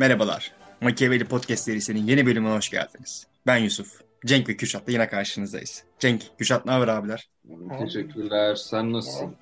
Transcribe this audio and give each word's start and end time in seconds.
Merhabalar. 0.00 0.52
Machiavelli 0.80 1.24
Podcast 1.24 1.64
serisinin 1.64 2.06
yeni 2.06 2.26
bölümüne 2.26 2.54
hoş 2.54 2.70
geldiniz. 2.70 3.26
Ben 3.46 3.56
Yusuf. 3.56 4.00
Cenk 4.26 4.48
ve 4.48 4.56
Kürşat'la 4.56 4.92
yine 4.92 5.08
karşınızdayız. 5.08 5.84
Cenk, 5.98 6.22
Kürşat 6.38 6.66
ne 6.66 6.72
haber 6.72 6.88
abiler? 6.88 7.28
Teşekkürler. 7.78 8.54
Sen 8.54 8.92
nasılsın? 8.92 9.36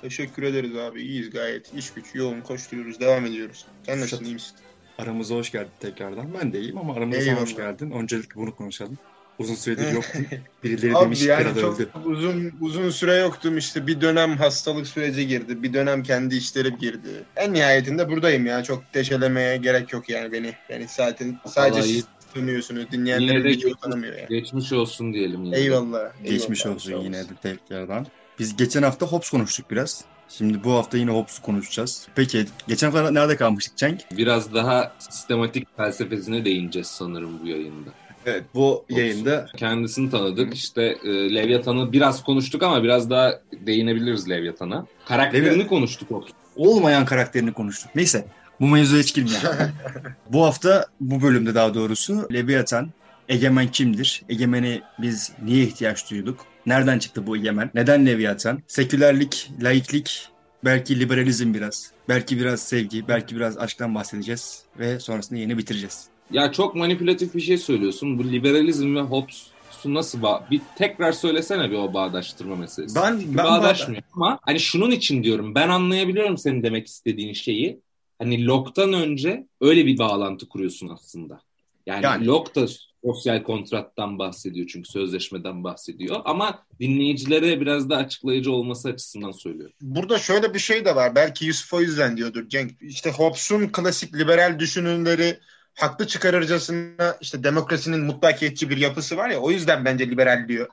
Teşekkür 0.00 0.42
ederiz 0.42 0.76
abi. 0.76 1.02
İyiyiz 1.02 1.30
gayet. 1.30 1.74
İş 1.74 1.92
güç 1.92 2.14
yoğun 2.14 2.40
koşturuyoruz. 2.40 3.00
Devam 3.00 3.26
ediyoruz. 3.26 3.66
Sen 3.86 4.00
nasılsın? 4.00 4.24
iyi 4.24 4.34
misin? 4.34 4.56
Aramıza 4.98 5.34
hoş 5.34 5.52
geldin 5.52 5.70
tekrardan. 5.80 6.34
Ben 6.40 6.52
de 6.52 6.60
iyiyim 6.60 6.78
ama 6.78 6.94
aramıza 6.94 7.20
Eyvallah. 7.20 7.40
hoş 7.40 7.56
geldin. 7.56 7.90
Öncelikle 7.90 8.40
bunu 8.40 8.56
konuşalım. 8.56 8.98
Uzun 9.38 9.54
süredir 9.54 9.92
yoktun. 9.94 10.26
Birileri 10.64 10.96
Abi 10.96 11.04
demiş 11.04 11.22
yani 11.22 11.46
arada 11.46 11.60
çok 11.60 11.80
öldü. 11.80 11.88
uzun 12.04 12.52
uzun 12.60 12.90
süre 12.90 13.14
yoktum 13.14 13.58
işte. 13.58 13.86
Bir 13.86 14.00
dönem 14.00 14.36
hastalık 14.36 14.86
süreci 14.86 15.26
girdi. 15.26 15.62
Bir 15.62 15.72
dönem 15.72 16.02
kendi 16.02 16.36
işlerim 16.36 16.78
girdi. 16.78 17.08
En 17.36 17.54
nihayetinde 17.54 18.08
buradayım 18.10 18.46
ya. 18.46 18.62
Çok 18.62 18.94
deşelemeye 18.94 19.56
gerek 19.56 19.92
yok 19.92 20.08
yani 20.08 20.32
beni. 20.32 20.52
Yani 20.68 20.86
zaten 20.88 21.40
sadece 21.46 21.78
Vallahi 21.80 21.88
siz 21.92 22.04
tanıyorsunuz. 22.34 22.90
Dinleyenler 22.92 23.44
de 23.44 23.72
tanımıyor 23.82 24.14
yani. 24.18 24.28
Geçmiş 24.28 24.72
olsun 24.72 25.12
diyelim 25.14 25.44
yine. 25.44 25.56
de. 25.56 25.60
Eyvallah. 25.60 26.12
Geçmiş 26.24 26.60
eyvallah. 26.60 26.76
olsun 26.76 27.00
yine 27.00 27.22
de 27.22 27.34
tekrardan. 27.42 28.06
Biz 28.38 28.56
geçen 28.56 28.82
hafta 28.82 29.06
Hobbes 29.06 29.30
konuştuk 29.30 29.70
biraz. 29.70 30.04
Şimdi 30.28 30.64
bu 30.64 30.72
hafta 30.72 30.98
yine 30.98 31.10
Hobbes'u 31.10 31.42
konuşacağız. 31.42 32.06
Peki 32.14 32.46
geçen 32.68 32.90
hafta 32.90 33.10
nerede 33.10 33.36
kalmıştık 33.36 33.76
Cenk? 33.76 34.00
Biraz 34.16 34.54
daha 34.54 34.92
sistematik 34.98 35.76
felsefesine 35.76 36.44
değineceğiz 36.44 36.86
sanırım 36.88 37.40
bu 37.42 37.46
yayında. 37.48 37.90
Evet 38.26 38.44
bu 38.54 38.84
yayında 38.90 39.46
Kendisini 39.56 40.10
tanıdık. 40.10 40.54
İşte 40.54 40.82
e, 41.04 41.34
Leviathan'ı 41.34 41.92
biraz 41.92 42.22
konuştuk 42.22 42.62
ama 42.62 42.82
biraz 42.82 43.10
daha 43.10 43.32
değinebiliriz 43.66 44.30
Leviathan'a. 44.30 44.86
Karakterini 45.08 45.48
Leviathan- 45.48 45.66
konuştuk 45.68 46.12
o. 46.12 46.24
olmayan 46.56 47.04
karakterini 47.04 47.52
konuştuk. 47.52 47.90
Neyse 47.94 48.26
bu 48.60 48.66
mevzuya 48.66 49.02
hiç 49.02 49.14
girmeyelim. 49.14 49.48
bu 50.32 50.44
hafta 50.44 50.86
bu 51.00 51.22
bölümde 51.22 51.54
daha 51.54 51.74
doğrusu 51.74 52.28
Leviathan 52.32 52.90
egemen 53.28 53.68
kimdir? 53.70 54.22
Egemeni 54.28 54.82
biz 54.98 55.32
niye 55.44 55.64
ihtiyaç 55.64 56.10
duyduk? 56.10 56.40
Nereden 56.66 56.98
çıktı 56.98 57.26
bu 57.26 57.36
egemen? 57.36 57.70
Neden 57.74 58.06
Leviathan? 58.06 58.62
Sekülerlik, 58.66 59.50
laiklik, 59.62 60.28
belki 60.64 61.00
liberalizm 61.00 61.54
biraz. 61.54 61.90
Belki 62.08 62.38
biraz 62.38 62.62
sevgi, 62.62 63.08
belki 63.08 63.36
biraz 63.36 63.58
aşktan 63.58 63.94
bahsedeceğiz 63.94 64.62
ve 64.78 65.00
sonrasında 65.00 65.40
yeni 65.40 65.58
bitireceğiz. 65.58 66.06
Ya 66.30 66.52
çok 66.52 66.74
manipülatif 66.74 67.34
bir 67.34 67.40
şey 67.40 67.58
söylüyorsun. 67.58 68.18
Bu 68.18 68.24
liberalizm 68.24 68.96
ve 68.96 69.00
Hobbes'u 69.00 69.94
nasıl 69.94 70.22
bağ... 70.22 70.46
Bir 70.50 70.60
tekrar 70.78 71.12
söylesene 71.12 71.70
bir 71.70 71.76
o 71.76 71.94
bağdaştırma 71.94 72.56
meselesi. 72.56 72.96
Ben 72.96 73.18
Çünkü 73.20 73.38
ben 73.38 73.44
bağdaşmıyor. 73.44 74.02
Ama 74.12 74.38
hani 74.42 74.60
şunun 74.60 74.90
için 74.90 75.22
diyorum 75.24 75.54
ben 75.54 75.68
anlayabiliyorum 75.68 76.38
senin 76.38 76.62
demek 76.62 76.86
istediğin 76.86 77.32
şeyi. 77.32 77.80
Hani 78.18 78.46
Locke'tan 78.46 78.92
önce 78.92 79.46
öyle 79.60 79.86
bir 79.86 79.98
bağlantı 79.98 80.48
kuruyorsun 80.48 80.88
aslında. 80.88 81.40
Yani, 81.86 82.04
Yani. 82.04 82.26
Locke 82.26 82.54
da 82.54 82.66
sosyal 83.04 83.42
kontrattan 83.42 84.18
bahsediyor 84.18 84.66
çünkü 84.66 84.90
sözleşmeden 84.90 85.64
bahsediyor. 85.64 86.20
Ama 86.24 86.66
dinleyicilere 86.80 87.60
biraz 87.60 87.90
da 87.90 87.96
açıklayıcı 87.96 88.52
olması 88.52 88.88
açısından 88.88 89.30
söylüyorum. 89.30 89.74
Burada 89.80 90.18
şöyle 90.18 90.54
bir 90.54 90.58
şey 90.58 90.84
de 90.84 90.96
var. 90.96 91.14
Belki 91.14 91.44
Yusuf 91.46 91.72
o 91.74 91.80
yüzden 91.80 92.16
diyordur 92.16 92.48
Cenk. 92.48 92.72
İşte 92.82 93.10
Hobbes'un 93.10 93.68
klasik 93.68 94.14
liberal 94.14 94.58
düşünürleri 94.58 95.38
haklı 95.74 96.06
çıkarırcasına 96.06 97.16
işte 97.20 97.44
demokrasinin 97.44 98.00
mutlakiyetçi 98.00 98.70
bir 98.70 98.76
yapısı 98.76 99.16
var 99.16 99.30
ya 99.30 99.38
o 99.38 99.50
yüzden 99.50 99.84
bence 99.84 100.10
liberal 100.10 100.48
diyor. 100.48 100.68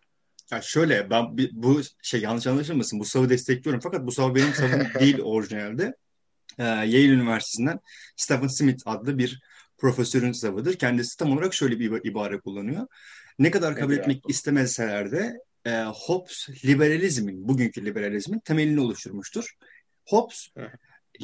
Ya 0.51 0.61
şöyle 0.61 1.09
ben 1.09 1.37
bu 1.51 1.81
şey 2.01 2.21
yanlış 2.21 2.47
anlaşılmasın 2.47 2.99
bu 2.99 3.05
savı 3.05 3.29
destekliyorum 3.29 3.81
fakat 3.83 4.05
bu 4.05 4.11
savı 4.11 4.35
benim 4.35 4.53
savım 4.53 4.87
değil 4.99 5.19
orijinalde. 5.19 5.95
Ee, 6.57 6.63
Yale 6.63 7.05
Üniversitesi'nden 7.05 7.79
Stephen 8.15 8.47
Smith 8.47 8.83
adlı 8.85 9.17
bir 9.17 9.41
profesörün 9.77 10.31
savıdır. 10.31 10.73
Kendisi 10.73 11.17
tam 11.17 11.31
olarak 11.31 11.53
şöyle 11.53 11.79
bir 11.79 11.91
iba- 11.91 12.07
ibare 12.07 12.39
kullanıyor. 12.39 12.87
Ne 13.39 13.51
kadar 13.51 13.75
kabul 13.75 13.93
Nedir 13.93 14.01
etmek 14.01 14.29
istemeseler 14.29 15.11
de 15.11 15.37
e, 15.65 15.83
Hobbes 15.83 16.49
liberalizmin, 16.65 17.47
bugünkü 17.47 17.85
liberalizmin 17.85 18.39
temelini 18.39 18.79
oluşturmuştur. 18.79 19.55
Hobbes. 20.07 20.47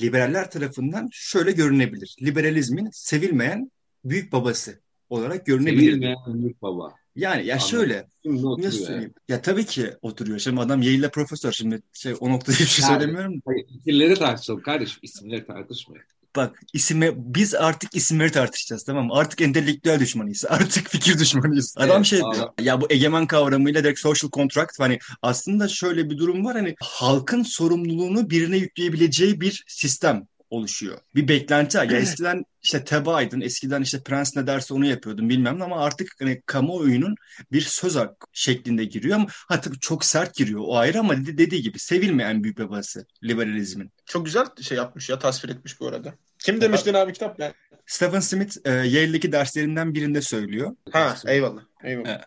Liberaller 0.02 0.52
tarafından 0.52 1.10
şöyle 1.12 1.52
görünebilir. 1.52 2.16
Liberalizmin 2.22 2.90
sevilmeyen 2.92 3.72
büyük 4.06 4.32
babası 4.32 4.80
olarak 5.10 5.46
görünebilir. 5.46 5.92
Sevilmeyen 5.92 6.18
büyük 6.28 6.62
baba. 6.62 6.96
Yani 7.16 7.46
ya 7.46 7.56
Anladım. 7.56 7.70
şöyle 7.70 8.08
oturuyor 8.26 8.72
söyleyeyim? 8.72 9.14
Ya 9.30 9.42
tabii 9.42 9.66
ki 9.66 9.92
oturuyor. 10.02 10.40
Şimdi 10.40 10.62
adam 10.62 10.82
Yale'de 10.82 11.10
profesör. 11.10 11.52
Şimdi 11.52 11.82
şey, 11.94 12.14
o 12.20 12.30
noktada 12.30 12.52
hiçbir 12.56 12.66
şey 12.84 12.84
Yani. 12.90 13.00
söylemiyorum. 13.00 13.42
Hayır, 13.46 13.68
fikirleri 13.68 14.16
tartışalım 14.16 14.62
kardeşim. 14.62 15.00
isimleri 15.02 15.46
tartışmayın. 15.46 16.06
Bak 16.38 16.60
isime, 16.74 17.14
biz 17.16 17.56
artık 17.56 17.96
isimleri 17.96 18.32
tartışacağız 18.32 18.84
tamam 18.84 19.06
mı? 19.06 19.14
Artık 19.14 19.42
entelektüel 19.42 20.00
düşmanıyız. 20.00 20.46
Artık 20.50 20.90
fikir 20.90 21.20
düşmanıyız. 21.20 21.74
Adam 21.78 21.96
Evet, 21.98 22.06
şey 22.06 22.20
diyor. 22.20 22.50
Ya 22.62 22.82
bu 22.82 22.88
egemen 22.90 23.28
kavramıyla 23.28 23.84
direkt 23.84 24.00
social 24.00 24.32
contract 24.32 24.80
hani 24.80 25.00
aslında 25.22 25.68
şöyle 25.68 26.10
bir 26.10 26.18
durum 26.18 26.46
var 26.46 26.56
hani 26.56 26.76
halkın 26.82 27.44
sorumluluğunu 27.44 28.30
birine 28.30 28.58
yükleyebileceği 28.58 29.42
bir 29.42 29.64
sistem 29.68 30.28
oluşuyor. 30.50 30.98
Bir 31.16 31.28
beklenti. 31.28 31.78
Ya 31.78 31.84
eskiden 31.84 32.44
işte 32.64 32.84
tebaaydın, 32.84 33.42
eskiden 33.42 33.82
işte 33.82 34.04
prens 34.04 34.36
ne 34.36 34.48
derse 34.48 34.74
onu 34.74 34.86
yapıyordun 34.86 35.30
bilmem 35.30 35.60
ne 35.60 35.64
ama 35.64 35.80
artık 35.80 36.08
hani 36.20 36.42
kamuoyunun 36.46 37.16
bir 37.52 37.62
söz 37.62 37.96
hakkı 37.96 38.28
şeklinde 38.34 38.86
giriyor 38.86 39.16
ama 39.16 39.28
ha 39.30 39.62
tabii 39.62 39.80
çok 39.80 40.06
sert 40.06 40.36
giriyor 40.36 40.62
o 40.64 40.78
ayrı 40.78 41.00
ama 41.00 41.18
de- 41.18 41.38
dediği 41.38 41.62
gibi 41.62 41.80
sevilmeyen 41.80 42.44
büyük 42.44 42.60
babası 42.60 43.06
liberalizmin. 43.24 43.92
Çok 44.06 44.26
güzel 44.26 44.46
şey 44.62 44.78
yapmış 44.78 45.10
ya 45.10 45.20
tasvir 45.20 45.50
etmiş 45.50 45.80
bu 45.80 45.88
arada. 45.88 46.16
Kim 46.48 46.62
demiştin 46.62 46.94
abi 46.94 47.14
kitap? 47.14 47.40
Ben... 47.40 47.54
Stephen 47.86 48.20
Smith 48.20 48.58
e, 48.66 48.72
Yale'deki 48.72 49.32
derslerinden 49.32 49.94
birinde 49.94 50.22
söylüyor. 50.22 50.76
Ha 50.92 51.16
eyvallah. 51.28 51.62
eyvallah. 51.84 52.08
Evet. 52.08 52.22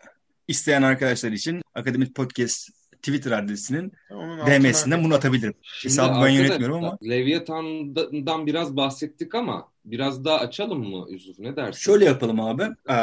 İsteyen 0.48 0.82
arkadaşlar 0.82 1.32
için 1.32 1.62
Akademik 1.74 2.14
Podcast 2.14 2.68
Twitter 2.92 3.32
adresinin 3.32 3.92
DM'sinden 4.46 5.04
bunu 5.04 5.14
atabilirim. 5.14 5.54
Hesabı 5.82 6.24
ben 6.24 6.28
yönetmiyorum 6.28 6.76
ama. 6.76 6.98
Leviathan'dan 7.02 8.46
biraz 8.46 8.76
bahsettik 8.76 9.34
ama 9.34 9.68
biraz 9.84 10.24
daha 10.24 10.38
açalım 10.38 10.88
mı 10.88 11.06
Yusuf? 11.10 11.38
Ne 11.38 11.56
dersin? 11.56 11.80
Şöyle 11.80 12.04
yapalım 12.04 12.40
abi. 12.40 12.62
Ee, 12.90 12.94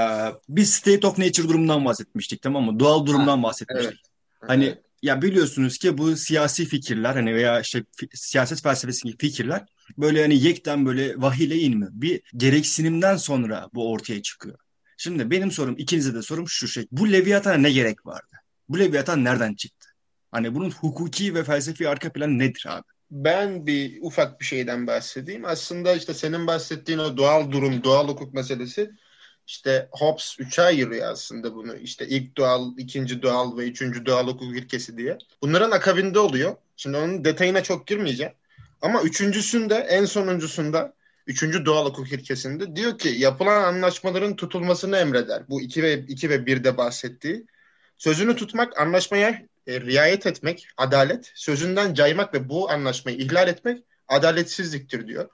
biz 0.49 0.73
state 0.73 1.07
of 1.07 1.17
nature 1.17 1.47
durumundan 1.47 1.85
bahsetmiştik 1.85 2.41
tamam 2.41 2.63
mı? 2.63 2.79
Doğal 2.79 3.05
durumdan 3.05 3.43
bahsetmiştik. 3.43 3.91
evet. 3.93 4.49
Hani 4.49 4.65
Evet. 4.65 4.86
Ya 5.07 5.21
biliyorsunuz 5.21 5.77
ki 5.77 5.97
bu 5.97 6.15
siyasi 6.15 6.65
fikirler 6.65 7.13
hani 7.13 7.35
veya 7.35 7.59
işte 7.61 7.83
siyaset 8.13 8.61
felsefesindeki 8.63 9.17
fikirler 9.17 9.65
böyle 9.97 10.21
hani 10.21 10.43
yekten 10.43 10.85
böyle 10.85 11.21
vahiyle 11.21 11.55
inmiyor. 11.57 11.91
Bir 11.93 12.21
gereksinimden 12.37 13.17
sonra 13.17 13.69
bu 13.73 13.91
ortaya 13.91 14.21
çıkıyor. 14.21 14.57
Şimdi 14.97 15.31
benim 15.31 15.51
sorum 15.51 15.75
ikinize 15.77 16.13
de 16.13 16.21
sorum 16.21 16.47
şu 16.47 16.67
şey. 16.67 16.87
Bu 16.91 17.11
Leviathan'a 17.11 17.57
ne 17.57 17.71
gerek 17.71 18.05
vardı? 18.05 18.35
Bu 18.69 18.79
Leviathan 18.79 19.23
nereden 19.23 19.53
çıktı? 19.53 19.89
Hani 20.31 20.55
bunun 20.55 20.71
hukuki 20.71 21.35
ve 21.35 21.43
felsefi 21.43 21.89
arka 21.89 22.11
planı 22.11 22.39
nedir 22.39 22.65
abi? 22.69 22.83
Ben 23.11 23.67
bir 23.67 23.97
ufak 24.01 24.39
bir 24.39 24.45
şeyden 24.45 24.87
bahsedeyim. 24.87 25.45
Aslında 25.45 25.95
işte 25.95 26.13
senin 26.13 26.47
bahsettiğin 26.47 26.99
o 26.99 27.17
doğal 27.17 27.51
durum, 27.51 27.83
doğal 27.83 28.07
hukuk 28.07 28.33
meselesi 28.33 28.91
işte 29.47 29.89
Hobbes 29.91 30.35
üçe 30.39 30.61
ayırıyor 30.61 31.11
aslında 31.11 31.55
bunu. 31.55 31.75
İşte 31.75 32.07
ilk 32.07 32.37
doğal, 32.37 32.77
ikinci 32.77 33.21
doğal 33.21 33.57
ve 33.57 33.67
üçüncü 33.67 34.05
doğal 34.05 34.27
hukuk 34.27 34.57
ilkesi 34.57 34.97
diye. 34.97 35.17
Bunların 35.41 35.71
akabinde 35.71 36.19
oluyor. 36.19 36.55
Şimdi 36.77 36.97
onun 36.97 37.25
detayına 37.25 37.63
çok 37.63 37.87
girmeyeceğim. 37.87 38.33
Ama 38.81 39.01
üçüncüsünde, 39.01 39.75
en 39.75 40.05
sonuncusunda, 40.05 40.93
üçüncü 41.27 41.65
doğal 41.65 41.85
hukuk 41.85 42.11
ilkesinde 42.11 42.75
diyor 42.75 42.97
ki 42.97 43.09
yapılan 43.09 43.63
anlaşmaların 43.63 44.35
tutulmasını 44.35 44.97
emreder. 44.97 45.43
Bu 45.49 45.61
iki 45.61 45.83
ve 45.83 45.99
iki 45.99 46.29
ve 46.29 46.35
1'de 46.35 46.77
bahsettiği. 46.77 47.45
Sözünü 47.97 48.35
tutmak, 48.35 48.79
anlaşmaya 48.79 49.41
e, 49.67 49.81
riayet 49.81 50.25
etmek, 50.25 50.67
adalet, 50.77 51.31
sözünden 51.35 51.93
caymak 51.93 52.33
ve 52.33 52.49
bu 52.49 52.71
anlaşmayı 52.71 53.17
ihlal 53.17 53.47
etmek 53.47 53.83
adaletsizliktir 54.07 55.07
diyor. 55.07 55.29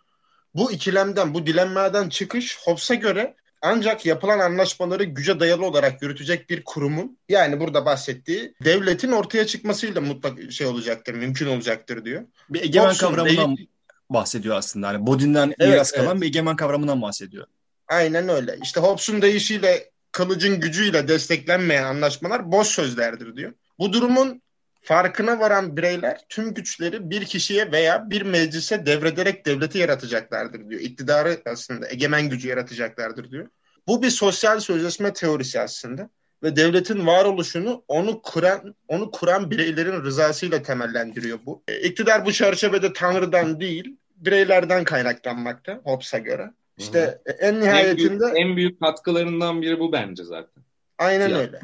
Bu 0.56 0.72
ikilemden, 0.72 1.34
bu 1.34 1.46
dilemmadan 1.46 2.10
çıkış 2.10 2.58
Hobbes'a 2.66 2.96
göre 2.96 3.36
ancak 3.63 4.06
yapılan 4.06 4.39
anlaşmaları 4.39 5.04
güce 5.04 5.39
dayalı 5.39 5.65
olarak 5.65 6.01
yürütecek 6.01 6.50
bir 6.50 6.63
kurumun 6.63 7.18
yani 7.30 7.60
burada 7.60 7.86
bahsettiği 7.86 8.54
devletin 8.63 9.12
ortaya 9.12 9.48
çıkmasıyla 9.48 10.01
mutlak 10.01 10.51
şey 10.51 10.68
olacaktır, 10.68 11.13
mümkün 11.13 11.48
olacaktır 11.48 12.06
diyor. 12.06 12.24
Bir 12.50 12.62
egemen 12.62 12.86
Hobbes'un 12.86 13.07
kavramından 13.07 13.57
değil- 13.57 13.69
bahsediyor 14.10 14.56
aslında. 14.56 14.88
Hani 14.88 15.07
Bodin'den 15.07 15.54
Evet, 15.60 15.74
miras 15.74 15.92
kalan 15.92 16.12
evet. 16.12 16.21
bir 16.21 16.27
egemen 16.27 16.56
kavramından 16.56 17.01
bahsediyor. 17.01 17.48
Aynen 17.88 18.30
öyle. 18.30 18.57
İşte 18.63 18.80
Hobbes'un 18.80 19.21
deyişiyle 19.21 19.89
kılıcın 20.12 20.60
gücüyle 20.60 21.07
desteklenmeyen 21.07 21.83
anlaşmalar 21.83 22.51
boş 22.51 22.68
sözlerdir 22.68 23.36
diyor. 23.36 23.54
Bu 23.80 23.94
durumun 23.94 24.42
farkına 24.84 25.40
varan 25.40 25.78
bireyler 25.78 26.22
tüm 26.30 26.54
güçleri 26.54 27.10
bir 27.10 27.26
kişiye 27.26 27.72
veya 27.72 28.10
bir 28.10 28.22
meclise 28.22 28.86
devrederek 28.86 29.46
devleti 29.46 29.78
yaratacaklardır 29.78 30.70
diyor. 30.70 30.82
İktidarı 30.82 31.42
aslında 31.46 31.90
egemen 31.90 32.30
gücü 32.30 32.48
yaratacaklardır 32.48 33.32
diyor. 33.32 33.48
Bu 33.88 34.04
bir 34.04 34.10
sosyal 34.10 34.60
sözleşme 34.60 35.14
teorisi 35.14 35.60
aslında 35.60 36.10
ve 36.44 36.56
devletin 36.56 37.08
varoluşunu 37.08 37.84
onu 37.88 38.22
kuran 38.22 38.76
onu 38.88 39.12
kuran 39.12 39.52
bireylerin 39.52 40.04
rızasıyla 40.04 40.62
temellendiriyor 40.62 41.40
bu. 41.46 41.64
E, 41.68 41.82
İktidar 41.82 42.26
bu 42.26 42.32
çerçevede 42.32 42.94
Tanrı'dan 42.94 43.60
değil 43.60 43.98
bireylerden 44.16 44.84
kaynaklanmakta 44.84 45.82
Hobbes'a 45.84 46.18
göre. 46.18 46.52
İşte 46.78 47.22
en 47.40 47.54
En 47.54 47.62
nihayetinde 47.62 48.20
büyük, 48.20 48.38
en 48.38 48.56
büyük 48.56 48.80
katkılarından 48.80 49.62
biri 49.62 49.80
bu 49.80 49.92
bence 49.92 50.24
zaten. 50.24 50.64
Aynen 50.98 51.31
öyle. 51.34 51.60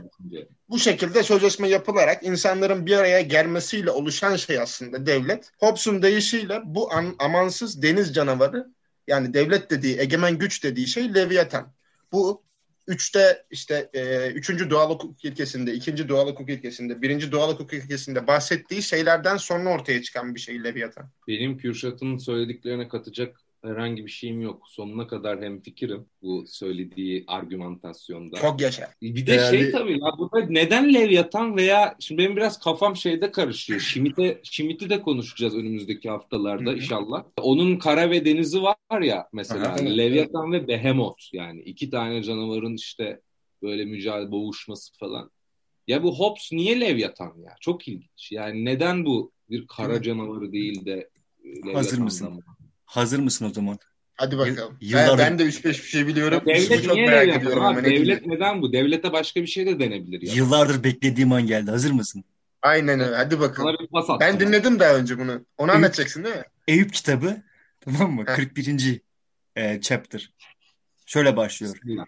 Bu 0.70 0.80
şekilde 0.80 1.24
sözleşme 1.24 1.70
yapılarak 1.70 2.24
insanların 2.24 2.86
bir 2.86 2.98
araya 2.98 3.22
gelmesiyle 3.22 3.92
oluşan 3.92 4.36
şey 4.36 4.60
aslında 4.60 5.06
devlet. 5.06 5.52
Hobbes'un 5.60 6.02
deyişiyle 6.02 6.62
bu 6.66 6.94
an- 6.94 7.16
amansız 7.20 7.82
deniz 7.82 8.14
canavarı 8.14 8.68
yani 9.08 9.34
devlet 9.34 9.72
dediği, 9.72 10.00
egemen 10.00 10.38
güç 10.38 10.64
dediği 10.64 10.88
şey 10.88 11.16
Leviathan. 11.16 11.74
Bu 12.12 12.44
üçte 12.88 13.46
işte 13.52 13.90
e, 13.94 14.32
üçüncü 14.32 14.70
doğal 14.70 14.90
hukuk 14.90 15.26
ilkesinde, 15.26 15.74
ikinci 15.74 16.10
doğal 16.10 16.28
hukuk 16.28 16.50
ilkesinde, 16.50 17.02
birinci 17.02 17.32
doğal 17.32 17.54
hukuk 17.54 17.74
ilkesinde 17.74 18.28
bahsettiği 18.28 18.84
şeylerden 18.84 19.38
sonra 19.38 19.70
ortaya 19.70 20.02
çıkan 20.02 20.36
bir 20.36 20.40
şey 20.40 20.64
Leviathan. 20.64 21.10
Benim 21.28 21.58
Kürşat'ın 21.58 22.18
söylediklerine 22.18 22.88
katacak 22.88 23.42
herhangi 23.64 24.06
bir 24.06 24.12
şeyim 24.12 24.42
yok. 24.42 24.64
Sonuna 24.68 25.08
kadar 25.08 25.42
hemfikirim 25.42 26.06
bu 26.22 26.46
söylediği 26.48 27.24
argümantasyonda. 27.28 28.38
Çok 28.38 28.62
yaşa. 28.62 28.90
Bir 29.02 29.26
de 29.26 29.32
Değerli- 29.32 29.50
şey 29.50 29.72
tabii 29.72 29.92
ya 29.92 30.12
burada 30.18 30.46
neden 30.50 30.94
Leviathan 30.94 31.58
veya 31.58 31.96
şimdi 32.00 32.22
benim 32.22 32.36
biraz 32.36 32.60
kafam 32.60 32.96
şeyde 32.96 33.32
karışıyor. 33.32 33.80
Şimit'e 33.80 34.40
Şimit'i 34.44 34.90
de 34.90 35.02
konuşacağız 35.02 35.56
önümüzdeki 35.56 36.10
haftalarda 36.10 36.74
inşallah. 36.74 37.24
Onun 37.42 37.76
kara 37.78 38.10
ve 38.10 38.26
denizi 38.26 38.62
var 38.62 39.02
ya 39.02 39.30
mesela 39.34 39.76
evet. 39.80 39.98
Leviathan 39.98 40.52
ve 40.52 40.68
Behemoth 40.68 41.34
yani 41.34 41.62
iki 41.62 41.90
tane 41.90 42.24
canavarın 42.24 42.76
işte 42.76 43.22
böyle 43.62 43.86
mücadele 43.86 44.32
boğuşması 44.32 44.98
falan. 44.98 45.32
Ya 45.88 46.04
bu 46.04 46.20
Hobbes 46.20 46.50
niye 46.52 46.80
Leviathan 46.80 47.34
ya? 47.38 47.56
Çok 47.60 47.88
ilginç. 47.88 48.32
Yani 48.32 48.66
neden 48.66 49.06
bu 49.06 49.32
bir 49.50 49.68
kara 49.68 50.02
canavarı 50.02 50.52
değil 50.52 50.86
de 50.86 51.10
e, 51.44 51.50
Hazır 51.50 51.68
Leviathan'dan 51.68 52.04
mısın? 52.04 52.34
mı? 52.34 52.42
Hazır 52.90 53.20
mısın 53.20 53.46
o 53.46 53.50
zaman? 53.54 53.80
Hadi 54.16 54.38
bakalım. 54.38 54.78
Yıllardır- 54.82 55.18
Ben, 55.18 55.32
ben 55.32 55.40
de 55.40 55.44
3-5 55.44 55.66
bir 55.66 55.74
şey 55.88 56.08
biliyorum. 56.08 56.42
Devlet 56.46 56.84
çok 56.84 56.96
niye 56.96 57.06
merak 57.08 57.38
ediyorum 57.38 57.66
Abi, 57.66 57.84
devlet 57.84 58.06
diyeyim. 58.06 58.24
neden 58.26 58.62
bu? 58.62 58.74
Devlete 58.74 59.12
başka 59.14 59.42
bir 59.42 59.48
şey 59.48 59.66
de 59.66 59.80
denebilir 59.80 60.22
ya. 60.22 60.34
Yıllardır 60.34 60.84
beklediğim 60.84 61.32
an 61.32 61.48
geldi. 61.48 61.72
Hazır 61.72 61.92
mısın? 61.92 62.24
Aynen 62.62 63.00
öyle. 63.00 63.16
Hadi 63.16 63.40
bakalım. 63.40 63.76
Ben 64.20 64.40
dinledim 64.40 64.80
daha 64.80 64.96
önce 64.96 65.20
bunu. 65.20 65.32
Onu 65.58 65.72
Evet. 65.72 65.76
anlatacaksın 65.76 66.24
değil 66.24 66.36
mi? 66.36 66.44
Eyüp 66.68 66.94
kitabı 66.94 67.38
tamam 67.82 68.12
mı? 68.12 68.24
Heh. 68.28 68.36
41. 68.36 69.02
e, 69.56 69.82
chapter. 69.82 70.34
Şöyle 71.06 71.38
başlıyor. 71.38 71.76
Bismillah. 71.76 72.06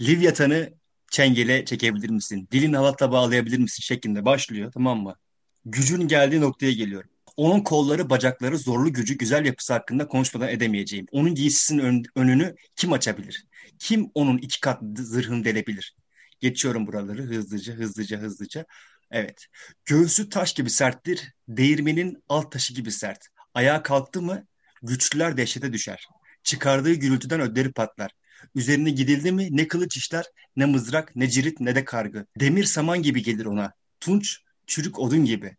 Livyathan'ı 0.00 0.72
çengele 1.10 1.64
çekebilir 1.64 2.10
misin? 2.10 2.48
Dilini 2.52 2.76
halatla 2.76 3.12
bağlayabilir 3.12 3.58
misin? 3.58 3.82
şeklinde 3.82 4.24
başlıyor 4.24 4.72
tamam 4.72 5.02
mı? 5.02 5.16
Gücün 5.64 6.08
geldiği 6.08 6.40
noktaya 6.40 6.72
geliyorum. 6.72 7.10
Onun 7.36 7.60
kolları, 7.60 8.10
bacakları, 8.10 8.58
zorlu 8.58 8.92
gücü, 8.92 9.18
güzel 9.18 9.44
yapısı 9.46 9.72
hakkında 9.72 10.08
konuşmadan 10.08 10.48
edemeyeceğim. 10.48 11.06
Onun 11.12 11.34
giysisinin 11.34 11.78
ön- 11.82 12.04
önünü 12.16 12.54
kim 12.76 12.92
açabilir? 12.92 13.46
Kim 13.78 14.10
onun 14.14 14.38
iki 14.38 14.60
kat 14.60 14.82
zırhını 14.96 15.44
delebilir? 15.44 15.96
Geçiyorum 16.40 16.86
buraları 16.86 17.22
hızlıca, 17.22 17.74
hızlıca, 17.74 18.18
hızlıca. 18.18 18.64
Evet. 19.10 19.46
Göğsü 19.84 20.28
taş 20.28 20.54
gibi 20.54 20.70
serttir, 20.70 21.32
değirmenin 21.48 22.22
alt 22.28 22.52
taşı 22.52 22.74
gibi 22.74 22.92
sert. 22.92 23.28
Ayağa 23.54 23.82
kalktı 23.82 24.22
mı 24.22 24.46
güçlüler 24.82 25.36
dehşete 25.36 25.72
düşer. 25.72 26.06
Çıkardığı 26.42 26.94
gürültüden 26.94 27.40
ödleri 27.40 27.72
patlar. 27.72 28.10
Üzerine 28.54 28.90
gidildi 28.90 29.32
mi 29.32 29.48
ne 29.50 29.68
kılıç 29.68 29.96
işler, 29.96 30.24
ne 30.56 30.64
mızrak, 30.66 31.16
ne 31.16 31.28
cirit, 31.30 31.60
ne 31.60 31.74
de 31.74 31.84
kargı. 31.84 32.26
Demir 32.40 32.64
saman 32.64 33.02
gibi 33.02 33.22
gelir 33.22 33.44
ona. 33.44 33.72
Tunç, 34.00 34.38
çürük 34.66 34.98
odun 34.98 35.24
gibi. 35.24 35.56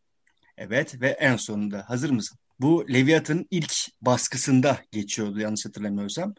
Evet 0.57 1.01
ve 1.01 1.07
en 1.07 1.35
sonunda 1.35 1.89
hazır 1.89 2.09
mısın? 2.09 2.37
Bu 2.59 2.85
Leviathan'ın 2.93 3.47
ilk 3.51 3.73
baskısında 4.01 4.79
geçiyordu 4.91 5.39
yanlış 5.39 5.65
hatırlamıyorsam. 5.65 6.35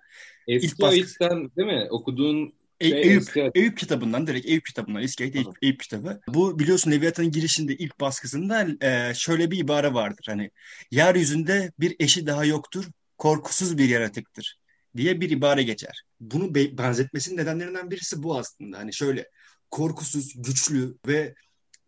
İlk 0.46 0.64
Eski 0.64 0.82
baskı- 0.82 0.92
Ayıp'tan 0.94 1.50
değil 1.56 1.68
mi? 1.68 1.86
Okuduğun 1.90 2.52
E- 2.80 2.88
şey 2.88 3.02
Eyüp, 3.02 3.20
eski 3.22 3.50
Eyüp 3.54 3.78
kitabından 3.78 4.26
direkt 4.26 4.46
Eyüp 4.46 4.64
kitabından 4.66 5.02
İskayet 5.02 5.34
Eyüp, 5.36 5.44
Tamam. 5.44 5.56
Eyüp 5.62 5.80
kitabı. 5.80 6.20
Bu 6.28 6.58
biliyorsun 6.58 6.90
Leviathan'ın 6.90 7.30
girişinde 7.30 7.76
ilk 7.76 8.00
baskısında 8.00 8.66
e, 8.82 9.14
şöyle 9.14 9.50
bir 9.50 9.58
ibare 9.58 9.94
vardır. 9.94 10.24
Hani 10.28 10.50
yeryüzünde 10.90 11.72
bir 11.80 11.96
eşi 12.00 12.26
daha 12.26 12.44
yoktur, 12.44 12.84
korkusuz 13.18 13.78
bir 13.78 13.88
yaratıktır 13.88 14.58
diye 14.96 15.20
bir 15.20 15.30
ibare 15.30 15.62
geçer. 15.62 16.02
Bunu 16.20 16.54
be- 16.54 16.78
benzetmesinin 16.78 17.36
nedenlerinden 17.36 17.90
birisi 17.90 18.22
bu 18.22 18.38
aslında. 18.38 18.78
Hani 18.78 18.94
şöyle 18.94 19.28
korkusuz, 19.70 20.32
güçlü 20.42 20.96
ve 21.06 21.34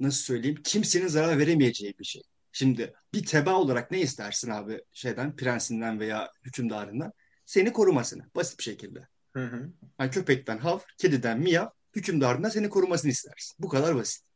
nasıl 0.00 0.22
söyleyeyim 0.22 0.60
kimsenin 0.64 1.06
zarar 1.06 1.38
veremeyeceği 1.38 1.94
bir 1.98 2.04
şey. 2.04 2.22
Şimdi 2.52 2.94
bir 3.14 3.26
teba 3.26 3.54
olarak 3.54 3.90
ne 3.90 4.00
istersin 4.00 4.50
abi 4.50 4.80
şeyden, 4.92 5.36
prensinden 5.36 6.00
veya 6.00 6.30
hükümdarından? 6.44 7.12
Seni 7.46 7.72
korumasını 7.72 8.22
basit 8.34 8.58
bir 8.58 8.64
şekilde. 8.64 9.08
Hı 9.32 9.44
hı. 9.44 9.70
Hani 9.98 10.10
köpekten 10.10 10.58
hav, 10.58 10.78
kediden 10.98 11.40
miyav, 11.40 11.66
hükümdarından 11.96 12.48
seni 12.48 12.68
korumasını 12.68 13.10
istersin. 13.10 13.56
Bu 13.58 13.68
kadar 13.68 13.96
basit. 13.96 14.29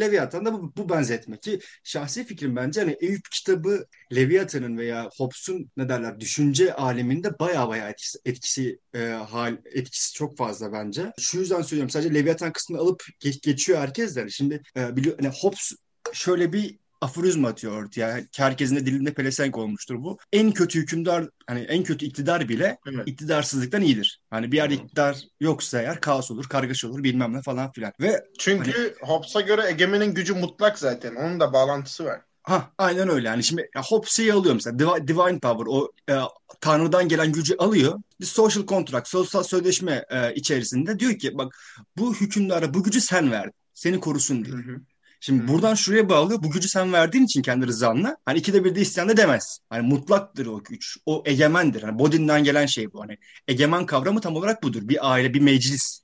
Leviathan 0.00 0.44
da 0.44 0.52
bu, 0.52 0.72
bu 0.76 0.88
benzetme 0.88 1.38
ki 1.40 1.60
şahsi 1.84 2.24
fikrim 2.24 2.56
bence 2.56 2.80
hani 2.80 2.96
Eyüp 3.00 3.30
kitabı 3.32 3.86
Leviathan'ın 4.14 4.78
veya 4.78 5.10
Hobbes'un 5.16 5.70
ne 5.76 5.88
derler 5.88 6.20
düşünce 6.20 6.74
aleminde 6.74 7.38
baya 7.38 7.68
baya 7.68 7.90
etkisi, 7.90 8.18
etkisi, 8.24 8.78
e, 8.94 8.98
hal, 9.08 9.56
etkisi 9.64 10.14
çok 10.14 10.36
fazla 10.36 10.72
bence. 10.72 11.12
Şu 11.18 11.38
yüzden 11.38 11.62
söylüyorum 11.62 11.90
sadece 11.90 12.14
Leviathan 12.14 12.52
kısmını 12.52 12.80
alıp 12.80 13.02
geç- 13.20 13.42
geçiyor 13.42 13.78
herkes 13.78 14.16
de. 14.16 14.28
Şimdi 14.30 14.62
e, 14.76 14.96
biliyor, 14.96 15.16
hani 15.20 15.32
Hobbes 15.34 15.72
şöyle 16.12 16.52
bir 16.52 16.78
aforizma 17.00 17.48
atıyor 17.48 17.82
ortaya. 17.82 18.20
Herkesin 18.36 18.76
de 18.76 18.86
dilinde 18.86 19.14
pelesenk 19.14 19.58
olmuştur 19.58 19.94
bu. 20.02 20.18
En 20.32 20.50
kötü 20.52 20.80
hükümdar, 20.80 21.28
hani 21.46 21.60
en 21.60 21.82
kötü 21.84 22.06
iktidar 22.06 22.48
bile 22.48 22.78
Evet. 22.94 23.08
iktidarsızlıktan 23.08 23.82
iyidir. 23.82 24.20
Hani 24.30 24.52
bir 24.52 24.56
yerde 24.56 24.74
iktidar 24.74 25.16
yoksa 25.40 25.80
eğer 25.82 26.00
kaos 26.00 26.30
olur, 26.30 26.44
kargaşa 26.48 26.88
olur 26.88 27.02
bilmem 27.02 27.32
ne 27.32 27.42
falan 27.42 27.72
filan. 27.72 27.92
Ve 28.00 28.20
Çünkü 28.38 28.94
Hobbes'a 29.00 29.40
göre 29.40 29.62
egemenin 29.68 30.14
gücü 30.14 30.34
mutlak 30.34 30.78
zaten. 30.78 31.14
Onun 31.14 31.40
da 31.40 31.52
bağlantısı 31.52 32.04
var. 32.04 32.20
ha 32.42 32.70
aynen 32.78 33.08
öyle. 33.08 33.28
Yani 33.28 33.44
şimdi 33.44 33.68
ya, 33.74 33.82
Hobbes'i 33.82 34.32
alıyor 34.32 34.54
mesela 34.54 34.76
Divi- 34.76 35.08
Divine 35.08 35.38
Power 35.38 35.64
o 35.68 35.92
e, 36.10 36.14
Tanrı'dan 36.60 37.08
gelen 37.08 37.32
gücü 37.32 37.56
alıyor. 37.56 37.98
Bir 38.20 38.26
social 38.26 38.66
contract, 38.66 39.08
sosyal 39.08 39.42
sözleşme 39.42 40.04
e, 40.10 40.34
içerisinde 40.34 40.98
diyor 40.98 41.18
ki 41.18 41.38
bak 41.38 41.56
bu 41.96 42.14
hükümdara 42.14 42.74
bu 42.74 42.82
gücü 42.82 43.00
sen 43.00 43.30
verdin. 43.30 43.52
Seni 43.74 44.00
korusun 44.00 44.44
diyor. 44.44 44.58
Hı 44.64 44.72
hı. 44.72 44.76
Şimdi 45.20 45.42
Hı. 45.42 45.48
buradan 45.48 45.74
şuraya 45.74 46.08
bağlıyor. 46.08 46.42
Bu 46.42 46.50
gücü 46.50 46.68
sen 46.68 46.92
verdiğin 46.92 47.24
için 47.24 47.42
kendi 47.42 47.66
rızanla. 47.66 48.16
Hani 48.24 48.38
ikide 48.38 48.64
bir 48.64 48.74
de 48.74 48.80
isyan 48.80 49.08
da 49.08 49.16
demez. 49.16 49.58
Hani 49.70 49.88
mutlaktır 49.88 50.46
o 50.46 50.62
güç. 50.64 50.96
O 51.06 51.22
egemendir. 51.26 51.82
Hani 51.82 51.98
Bodin'den 51.98 52.44
gelen 52.44 52.66
şey 52.66 52.92
bu. 52.92 53.00
Hani 53.02 53.18
egemen 53.48 53.86
kavramı 53.86 54.20
tam 54.20 54.36
olarak 54.36 54.62
budur. 54.62 54.80
Bir 54.82 55.12
aile, 55.12 55.34
bir 55.34 55.40
meclis. 55.40 56.00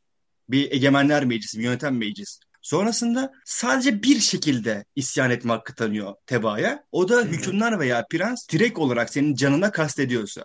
Bir 0.48 0.72
egemenler 0.72 1.24
meclisi, 1.24 1.58
bir 1.58 1.64
yönetem 1.64 1.96
meclisi. 1.96 2.40
Sonrasında 2.62 3.32
sadece 3.44 4.02
bir 4.02 4.20
şekilde 4.20 4.84
isyan 4.96 5.30
etme 5.30 5.52
hakkı 5.52 5.74
tanıyor 5.74 6.14
tebaaya. 6.26 6.84
O 6.92 7.08
da 7.08 7.16
hı. 7.16 7.24
hükümdar 7.24 7.80
veya 7.80 8.06
prens 8.10 8.48
direkt 8.48 8.78
olarak 8.78 9.10
senin 9.10 9.34
canına 9.34 9.70
kastediyorsa. 9.70 10.44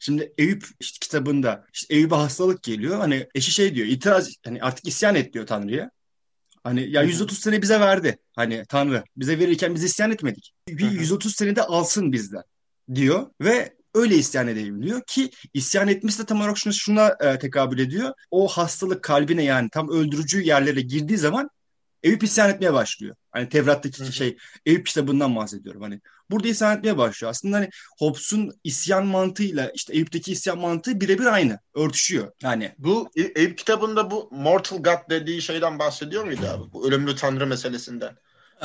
Şimdi 0.00 0.32
Eyüp 0.38 0.66
işte 0.80 0.98
kitabında 1.00 1.66
işte 1.72 1.94
Eyüp'e 1.94 2.14
hastalık 2.14 2.62
geliyor. 2.62 2.98
Hani 2.98 3.26
eşi 3.34 3.50
şey 3.52 3.74
diyor 3.74 3.86
itiraz 3.86 4.34
hani 4.44 4.62
artık 4.62 4.88
isyan 4.88 5.14
et 5.14 5.34
diyor 5.34 5.46
Tanrı'ya. 5.46 5.90
Hani 6.64 6.90
ya 6.90 7.00
Hı 7.00 7.04
hı. 7.04 7.08
130 7.08 7.38
sene 7.38 7.62
bize 7.62 7.80
verdi. 7.80 8.18
Hani 8.36 8.64
Tanrı 8.68 9.04
bize 9.16 9.38
verirken 9.38 9.74
biz 9.74 9.84
isyan 9.84 10.10
etmedik. 10.10 10.52
Bir 10.68 10.84
Hı 10.84 10.90
hı. 10.90 10.94
130 10.94 11.36
sene 11.36 11.56
de 11.56 11.62
alsın 11.62 12.12
bizden 12.12 12.42
diyor 12.94 13.26
ve 13.40 13.76
öyle 13.94 14.16
isyan 14.16 14.48
edeyim 14.48 14.82
diyor 14.82 15.02
ki 15.06 15.30
isyan 15.54 15.88
etmesi 15.88 16.22
de 16.22 16.26
tam 16.26 16.40
olarak 16.40 16.58
şuna, 16.58 16.72
şuna 16.72 17.16
e, 17.20 17.38
tekabül 17.38 17.78
ediyor. 17.78 18.12
O 18.30 18.48
hastalık 18.48 19.02
kalbine 19.04 19.44
yani 19.44 19.68
tam 19.72 19.88
öldürücü 19.88 20.40
yerlere 20.42 20.80
girdiği 20.80 21.18
zaman 21.18 21.50
Eyüp 22.02 22.22
isyan 22.22 22.50
etmeye 22.50 22.72
başlıyor. 22.72 23.16
Hani 23.30 23.48
Tevrat'taki 23.48 24.04
Hı 24.04 24.12
şey 24.12 24.36
Eyüp 24.66 24.86
kitabından 24.86 25.36
bahsediyorum. 25.36 25.82
Hani 25.82 26.00
burada 26.30 26.48
isyan 26.48 26.78
etmeye 26.78 26.98
başlıyor. 26.98 27.30
Aslında 27.30 27.56
hani 27.56 27.68
Hobbes'un 27.98 28.52
isyan 28.64 29.06
mantığıyla 29.06 29.70
işte 29.74 29.92
Eyüp'teki 29.92 30.32
isyan 30.32 30.58
mantığı 30.58 31.00
birebir 31.00 31.26
aynı. 31.26 31.58
Örtüşüyor. 31.74 32.32
Yani 32.42 32.74
Bu 32.78 33.10
E- 33.16 33.40
Eyüp 33.40 33.58
kitabında 33.58 34.10
bu 34.10 34.28
Mortal 34.32 34.82
God 34.82 35.10
dediği 35.10 35.42
şeyden 35.42 35.78
bahsediyor 35.78 36.24
muydu 36.24 36.46
abi? 36.46 36.72
Bu 36.72 36.88
ölümlü 36.88 37.16
tanrı 37.16 37.46
meselesinden. 37.46 38.16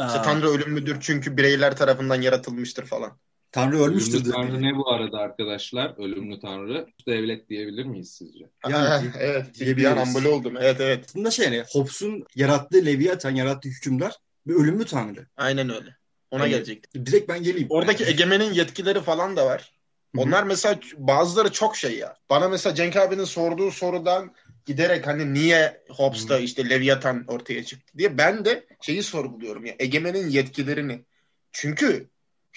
İşte 0.07 0.19
aa, 0.19 0.21
tanrı 0.21 0.49
ölümlüdür 0.49 0.97
çünkü 1.01 1.37
bireyler 1.37 1.77
tarafından 1.77 2.21
yaratılmıştır 2.21 2.85
falan. 2.85 3.19
Tanrı 3.57 3.79
ölmüştür. 3.83 4.13
Ölümlü. 4.19 4.31
Tanrı 4.31 4.61
ne 4.61 4.75
bu 4.77 4.91
arada 4.91 5.17
arkadaşlar? 5.17 5.93
Ölümlü 5.97 6.39
Tanrı. 6.39 6.87
Devlet 7.07 7.49
diyebilir 7.49 7.85
miyiz 7.85 8.11
sizce? 8.13 8.49
Yani- 8.69 8.75
Ah, 8.75 9.03
evet. 9.19 9.59
Bir 9.61 9.85
an 9.85 9.97
ambul 9.97 10.25
oldum. 10.25 10.57
Evet 10.59 10.77
evet. 10.79 11.05
Aslında 11.07 11.31
şey 11.31 11.45
yani 11.45 11.63
Hobbes'un 11.71 12.25
yarattığı 12.35 12.85
Leviathan, 12.85 13.35
yarattığı 13.35 13.69
hükümdar 13.69 14.15
bir 14.47 14.53
ölümlü 14.53 14.85
tanrı. 14.85 15.27
Aynen 15.37 15.69
öyle. 15.69 15.95
Ona 16.31 16.41
Yani- 16.43 16.49
gelecektim. 16.51 17.05
Direkt 17.05 17.29
ben 17.29 17.43
geleyim. 17.43 17.67
Oradaki 17.69 18.05
egemenin 18.05 18.53
yetkileri 18.53 19.01
falan 19.01 19.37
da 19.37 19.45
var. 19.45 19.71
Hı 20.15 20.21
hı. 20.21 20.25
Onlar 20.25 20.43
mesela 20.43 20.79
bazıları 20.97 21.51
çok 21.51 21.77
şey 21.77 21.97
ya. 21.97 22.15
Bana 22.29 22.49
mesela 22.49 22.75
Cenk 22.75 22.95
abinin 22.95 23.23
sorduğu 23.23 23.71
sorudan 23.71 24.33
giderek 24.65 25.07
hani 25.07 25.33
niye 25.33 25.83
Hobbes'ta 25.89 26.39
işte 26.39 26.69
Leviathan 26.69 27.25
ortaya 27.27 27.63
çıktı 27.63 27.97
diye 27.97 28.17
ben 28.17 28.45
de 28.45 28.65
şeyi 28.81 29.03
sorguluyorum 29.03 29.65
ya. 29.65 29.75
Egemenin 29.79 30.29
yetkilerini. 30.29 31.05
Çünkü 31.51 32.07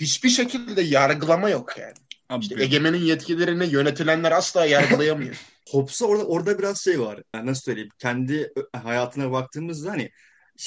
hiçbir 0.01 0.29
şekilde 0.29 0.83
yargılama 0.83 1.51
yok 1.51 1.75
yani. 1.79 1.95
Abi, 2.29 2.43
İşte 2.43 2.63
egemenin 2.63 2.99
yetkilerini 2.99 3.67
yönetilenler 3.67 4.33
asla 4.33 4.67
yargılayamıyor. 4.67 5.37
Hobbes'a 5.71 6.07
orada 6.07 6.25
orada 6.25 6.59
biraz 6.59 6.81
şey 6.81 7.01
var. 7.01 7.23
Yani 7.35 7.47
nasıl 7.47 7.63
söyleyeyim? 7.63 7.91
Kendi 7.99 8.53
hayatına 8.83 9.33
baktığımızda 9.33 9.91
hani 9.91 10.11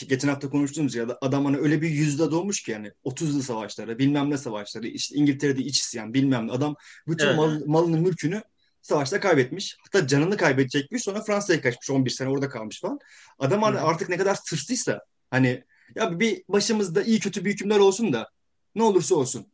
geçen 0.07 0.27
hafta 0.27 0.49
konuştuğumuz 0.49 0.95
ya 0.95 1.09
da 1.09 1.17
adam 1.21 1.45
hani 1.45 1.57
öyle 1.57 1.81
bir 1.81 1.89
yüzde 1.89 2.31
doğmuş 2.31 2.63
ki 2.63 2.71
yani 2.71 2.91
30'lu 3.05 3.43
savaşları, 3.43 3.99
bilmem 3.99 4.29
ne 4.29 4.37
savaşları, 4.37 4.87
işte 4.87 5.15
İngiltere'de 5.15 5.61
iç 5.61 5.79
isyan, 5.79 6.13
bilmem 6.13 6.47
ne. 6.47 6.51
Adam 6.51 6.75
bütün 7.07 7.25
Evet. 7.27 7.35
mal- 7.35 7.65
malını, 7.65 7.97
mülkünü 7.97 8.41
savaşta 8.81 9.19
kaybetmiş. 9.19 9.77
Hatta 9.83 10.07
canını 10.07 10.37
kaybedecekmiş. 10.37 11.03
Sonra 11.03 11.21
Fransa'ya 11.21 11.61
kaçmış. 11.61 11.89
11 11.89 12.09
sene 12.09 12.29
orada 12.29 12.49
kalmış 12.49 12.81
falan. 12.81 12.99
Adam 13.39 13.61
hani 13.61 13.79
artık 13.79 14.09
ne 14.09 14.17
kadar 14.17 14.43
tırstıysa 14.43 15.01
hani 15.31 15.63
ya 15.95 16.19
bir 16.19 16.43
başımızda 16.47 17.03
iyi 17.03 17.19
kötü 17.19 17.45
bir 17.45 17.51
hükümdar 17.51 17.79
olsun 17.79 18.13
da 18.13 18.29
ne 18.75 18.83
olursa 18.83 19.15
olsun 19.15 19.45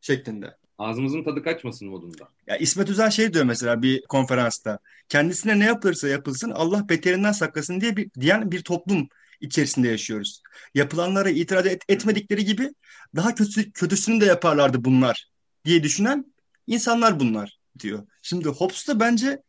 şeklinde. 0.00 0.56
Ağzımızın 0.78 1.24
tadı 1.24 1.42
kaçmasın 1.42 1.88
modunda. 1.88 2.28
Ya 2.46 2.56
İsmet 2.56 2.90
Özel 2.90 3.10
şey 3.10 3.32
diyor 3.32 3.44
mesela 3.44 3.82
bir 3.82 4.02
konferansta. 4.02 4.78
Kendisine 5.08 5.58
ne 5.58 5.64
yapılırsa 5.64 6.08
yapılsın 6.08 6.50
Allah 6.50 6.88
beterinden 6.88 7.32
saklasın 7.32 7.80
diye 7.80 7.96
bir 7.96 8.10
diyen 8.20 8.52
bir 8.52 8.62
toplum 8.64 9.08
içerisinde 9.40 9.88
yaşıyoruz. 9.88 10.42
Yapılanlara 10.74 11.30
itiraz 11.30 11.66
et- 11.66 11.84
etmedikleri 11.88 12.44
gibi 12.44 12.70
daha 13.16 13.34
kötü 13.34 13.72
kötüsünü 13.72 14.20
de 14.20 14.24
yaparlardı 14.24 14.84
bunlar 14.84 15.28
diye 15.64 15.82
düşünen 15.82 16.34
insanlar 16.66 17.20
bunlar 17.20 17.58
diyor. 17.78 18.06
Şimdi 18.22 18.48
Hobbes 18.48 18.88
da 18.88 19.00
bence 19.00 19.42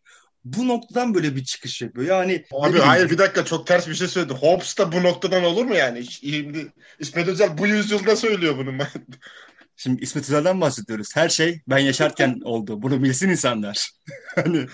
bu 0.53 0.67
noktadan 0.67 1.13
böyle 1.13 1.35
bir 1.35 1.43
çıkış 1.43 1.81
yapıyor. 1.81 2.07
Yani 2.07 2.45
Abi 2.51 2.69
bileyim, 2.69 2.87
hayır 2.87 3.09
bir 3.09 3.17
dakika 3.17 3.45
çok 3.45 3.67
ters 3.67 3.87
bir 3.87 3.95
şey 3.95 4.07
söyledi. 4.07 4.33
Hobbes 4.33 4.77
da 4.77 4.91
bu 4.91 5.03
noktadan 5.03 5.43
olur 5.43 5.65
mu 5.65 5.75
yani? 5.75 6.05
Şimdi 6.05 6.67
İsmet 6.99 7.27
Özel 7.27 7.57
bu 7.57 7.67
yüzyılda 7.67 8.15
söylüyor 8.15 8.57
bunu. 8.57 8.77
şimdi 9.75 10.03
İsmet 10.03 10.23
Özel'den 10.23 10.61
bahsediyoruz. 10.61 11.15
Her 11.15 11.29
şey 11.29 11.61
ben 11.67 11.77
yaşarken 11.77 12.39
oldu. 12.43 12.81
Bunu 12.81 13.03
bilsin 13.03 13.29
insanlar. 13.29 13.89
Hani 14.35 14.67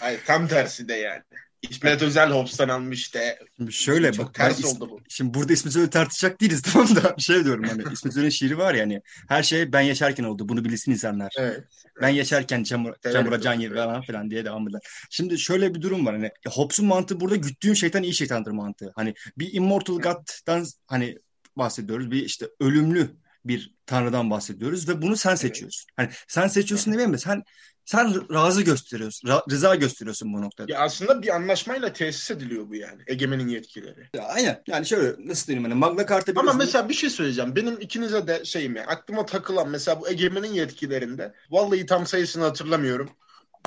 Hayır 0.00 0.20
tam 0.26 0.48
tersi 0.48 0.88
de 0.88 0.94
yani. 0.94 1.22
İsmet 1.70 2.02
Özel 2.02 2.30
Hobbes'tan 2.30 2.68
almış 2.68 3.14
de. 3.14 3.38
şimdi 3.56 3.72
şöyle 3.72 4.12
çok 4.12 4.26
bak 4.26 4.34
ters 4.34 4.64
oldu 4.64 4.90
bu. 4.90 5.00
Şimdi 5.08 5.34
burada 5.34 5.52
İsmet 5.52 5.76
Özel'i 5.76 5.90
tartışacak 5.90 6.40
değiliz 6.40 6.62
tamam 6.72 6.96
da 6.96 7.14
şey 7.18 7.44
diyorum 7.44 7.64
hani 7.64 7.82
İsmet 7.92 8.16
Özel'in 8.16 8.28
şiiri 8.28 8.58
var 8.58 8.74
ya 8.74 8.82
hani 8.82 9.00
her 9.28 9.42
şey 9.42 9.72
ben 9.72 9.80
yaşarken 9.80 10.24
oldu 10.24 10.48
bunu 10.48 10.64
bilsin 10.64 10.92
insanlar. 10.92 11.34
Evet. 11.38 11.64
Ben 12.02 12.08
yaşarken 12.08 12.62
çamur, 12.62 12.92
Evet, 13.04 13.14
çamura 13.14 13.34
evet, 13.34 13.44
can 13.44 13.54
yer 13.54 13.68
evet. 13.70 13.78
falan 13.78 14.02
filan 14.02 14.30
diye 14.30 14.44
devam 14.44 14.68
eder. 14.68 14.80
Şimdi 15.10 15.38
şöyle 15.38 15.74
bir 15.74 15.82
durum 15.82 16.06
var 16.06 16.14
hani 16.14 16.30
Hobbes'un 16.48 16.86
mantığı 16.86 17.20
burada 17.20 17.36
güttüğün 17.36 17.74
şeytan 17.74 18.02
iyi 18.02 18.14
şeytandır 18.14 18.50
mantığı. 18.50 18.92
Hani 18.96 19.14
bir 19.38 19.54
immortal 19.54 20.00
god'dan 20.00 20.66
hani 20.86 21.18
bahsediyoruz 21.56 22.10
bir 22.10 22.24
işte 22.24 22.46
ölümlü 22.60 23.10
bir 23.44 23.74
tanrıdan 23.86 24.30
bahsediyoruz 24.30 24.88
ve 24.88 25.02
bunu 25.02 25.16
sen 25.16 25.34
seçiyorsun. 25.34 25.90
Hani 25.96 26.08
sen 26.28 26.48
seçiyorsun 26.48 26.92
demeyeyim 26.92 27.10
mi? 27.10 27.18
Sen 27.18 27.42
sen 27.84 28.34
razı 28.34 28.62
gösteriyorsun, 28.62 29.28
ra- 29.28 29.50
rıza 29.50 29.74
gösteriyorsun 29.74 30.32
bu 30.32 30.42
noktada. 30.42 30.72
Ya 30.72 30.80
aslında 30.80 31.22
bir 31.22 31.34
anlaşmayla 31.34 31.92
tesis 31.92 32.30
ediliyor 32.30 32.68
bu 32.68 32.74
yani. 32.74 33.02
Egemenin 33.06 33.48
yetkileri. 33.48 34.08
Ya, 34.16 34.22
aynen. 34.22 34.62
Yani 34.66 34.86
şöyle 34.86 35.28
nasıl 35.28 35.46
diyeyim 35.46 35.64
hani 35.64 35.74
Magna 35.74 36.06
Carta 36.06 36.32
Ama 36.32 36.40
biliyorsun. 36.40 36.58
mesela 36.58 36.88
bir 36.88 36.94
şey 36.94 37.10
söyleyeceğim. 37.10 37.56
Benim 37.56 37.80
ikinize 37.80 38.26
de 38.26 38.44
şeyim 38.44 38.76
ya 38.76 38.86
aklıma 38.86 39.26
takılan 39.26 39.68
mesela 39.68 40.00
bu 40.00 40.08
egemenin 40.08 40.52
yetkilerinde 40.52 41.34
vallahi 41.50 41.86
tam 41.86 42.06
sayısını 42.06 42.44
hatırlamıyorum. 42.44 43.10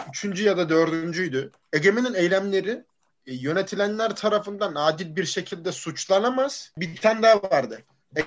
Üçüncü 0.10 0.44
ya 0.44 0.58
da 0.58 0.70
dördüncüydü. 0.70 1.52
Egemenin 1.74 2.14
eylemleri 2.14 2.84
e, 3.26 3.34
yönetilenler 3.36 4.16
tarafından 4.16 4.76
adil 4.76 5.16
bir 5.16 5.26
şekilde 5.26 5.72
suçlanamaz. 5.72 6.72
Bir 6.78 6.96
tane 6.96 7.22
daha 7.24 7.44
vardı. 7.44 7.80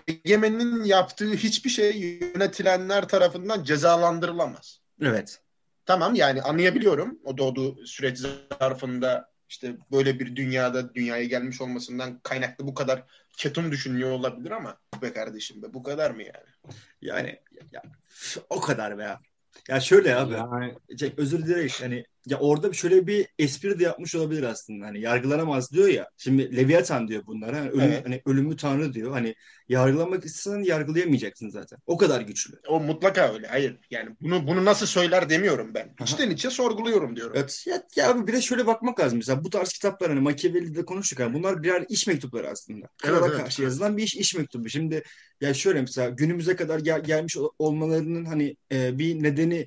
Egemenin 0.08 0.84
yaptığı 0.84 1.32
hiçbir 1.32 1.70
şey 1.70 1.96
yönetilenler 2.00 3.08
tarafından 3.08 3.64
cezalandırılamaz. 3.64 4.80
Evet. 5.02 5.40
Tamam 5.86 6.14
yani 6.14 6.42
anlayabiliyorum. 6.42 7.18
O 7.24 7.38
doğduğu 7.38 7.86
süreç 7.86 8.18
zarfında 8.18 9.30
işte 9.48 9.76
böyle 9.92 10.20
bir 10.20 10.36
dünyada 10.36 10.94
dünyaya 10.94 11.24
gelmiş 11.24 11.60
olmasından 11.60 12.20
kaynaklı 12.22 12.66
bu 12.66 12.74
kadar 12.74 13.04
ketum 13.36 13.72
düşünüyor 13.72 14.10
olabilir 14.10 14.50
ama 14.50 14.76
be 15.02 15.12
kardeşim 15.12 15.62
be 15.62 15.74
bu 15.74 15.82
kadar 15.82 16.10
mı 16.10 16.22
yani? 16.22 16.76
Yani 17.02 17.40
ya, 17.72 17.82
o 18.50 18.60
kadar 18.60 18.98
be 18.98 19.02
ya. 19.02 19.20
Ya 19.68 19.80
şöyle 19.80 20.16
abi. 20.16 20.34
Yani 20.34 20.74
özür 21.16 21.46
dilerim. 21.46 21.70
Hani 21.80 22.04
ya 22.26 22.38
orada 22.38 22.72
şöyle 22.72 23.06
bir 23.06 23.26
espri 23.38 23.78
de 23.78 23.84
yapmış 23.84 24.14
olabilir 24.14 24.42
aslında. 24.42 24.86
Hani 24.86 25.00
yargılanamaz 25.00 25.72
diyor 25.72 25.88
ya. 25.88 26.08
Şimdi 26.16 26.56
Leviathan 26.56 27.08
diyor 27.08 27.26
bunlara. 27.26 27.56
Hani 27.56 27.70
ölüm, 27.70 27.80
Evet. 27.80 28.06
hani 28.06 28.22
ölümlü 28.26 28.56
tanrı 28.56 28.92
diyor. 28.92 29.12
Hani 29.12 29.34
yargılamak 29.68 30.24
istesen 30.24 30.62
yargılayamayacaksın 30.62 31.48
zaten. 31.48 31.78
O 31.86 31.96
kadar 31.96 32.20
güçlü. 32.20 32.54
O 32.68 32.80
mutlaka 32.80 33.32
öyle. 33.34 33.46
Hayır 33.46 33.78
yani 33.90 34.10
bunu 34.20 34.46
bunu 34.46 34.64
nasıl 34.64 34.86
söyler 34.86 35.28
demiyorum 35.30 35.74
ben. 35.74 35.86
Aha. 35.86 36.04
İçten 36.04 36.30
içe 36.30 36.50
sorguluyorum 36.50 37.16
diyorum. 37.16 37.32
Evet, 37.36 37.64
ya, 37.66 37.82
ya 37.96 38.10
abi 38.10 38.26
bir 38.26 38.32
de 38.32 38.42
şöyle 38.42 38.66
bakmak 38.66 39.00
lazım. 39.00 39.18
Mesela 39.18 39.44
bu 39.44 39.50
tarz 39.50 39.68
kitaplar 39.68 40.08
hani 40.10 40.20
Machiavelli'de 40.20 40.84
konuştuk. 40.84 41.20
Hani 41.20 41.34
bunlar 41.34 41.62
birer 41.62 41.84
iş 41.88 42.06
mektupları 42.06 42.48
aslında. 42.50 42.86
Krala 43.02 43.28
evet. 43.28 43.36
karşı 43.36 43.62
yazılan 43.62 43.96
bir 43.96 44.02
iş, 44.02 44.16
iş 44.16 44.34
mektubu. 44.34 44.68
Şimdi 44.68 45.02
ya 45.40 45.54
şöyle 45.54 45.80
mesela 45.80 46.08
günümüze 46.08 46.56
kadar 46.56 46.78
gel- 46.78 47.04
gelmiş 47.04 47.36
ol- 47.36 47.50
olmalarının 47.58 48.24
hani 48.24 48.56
e, 48.72 48.98
bir 48.98 49.22
nedeni 49.22 49.66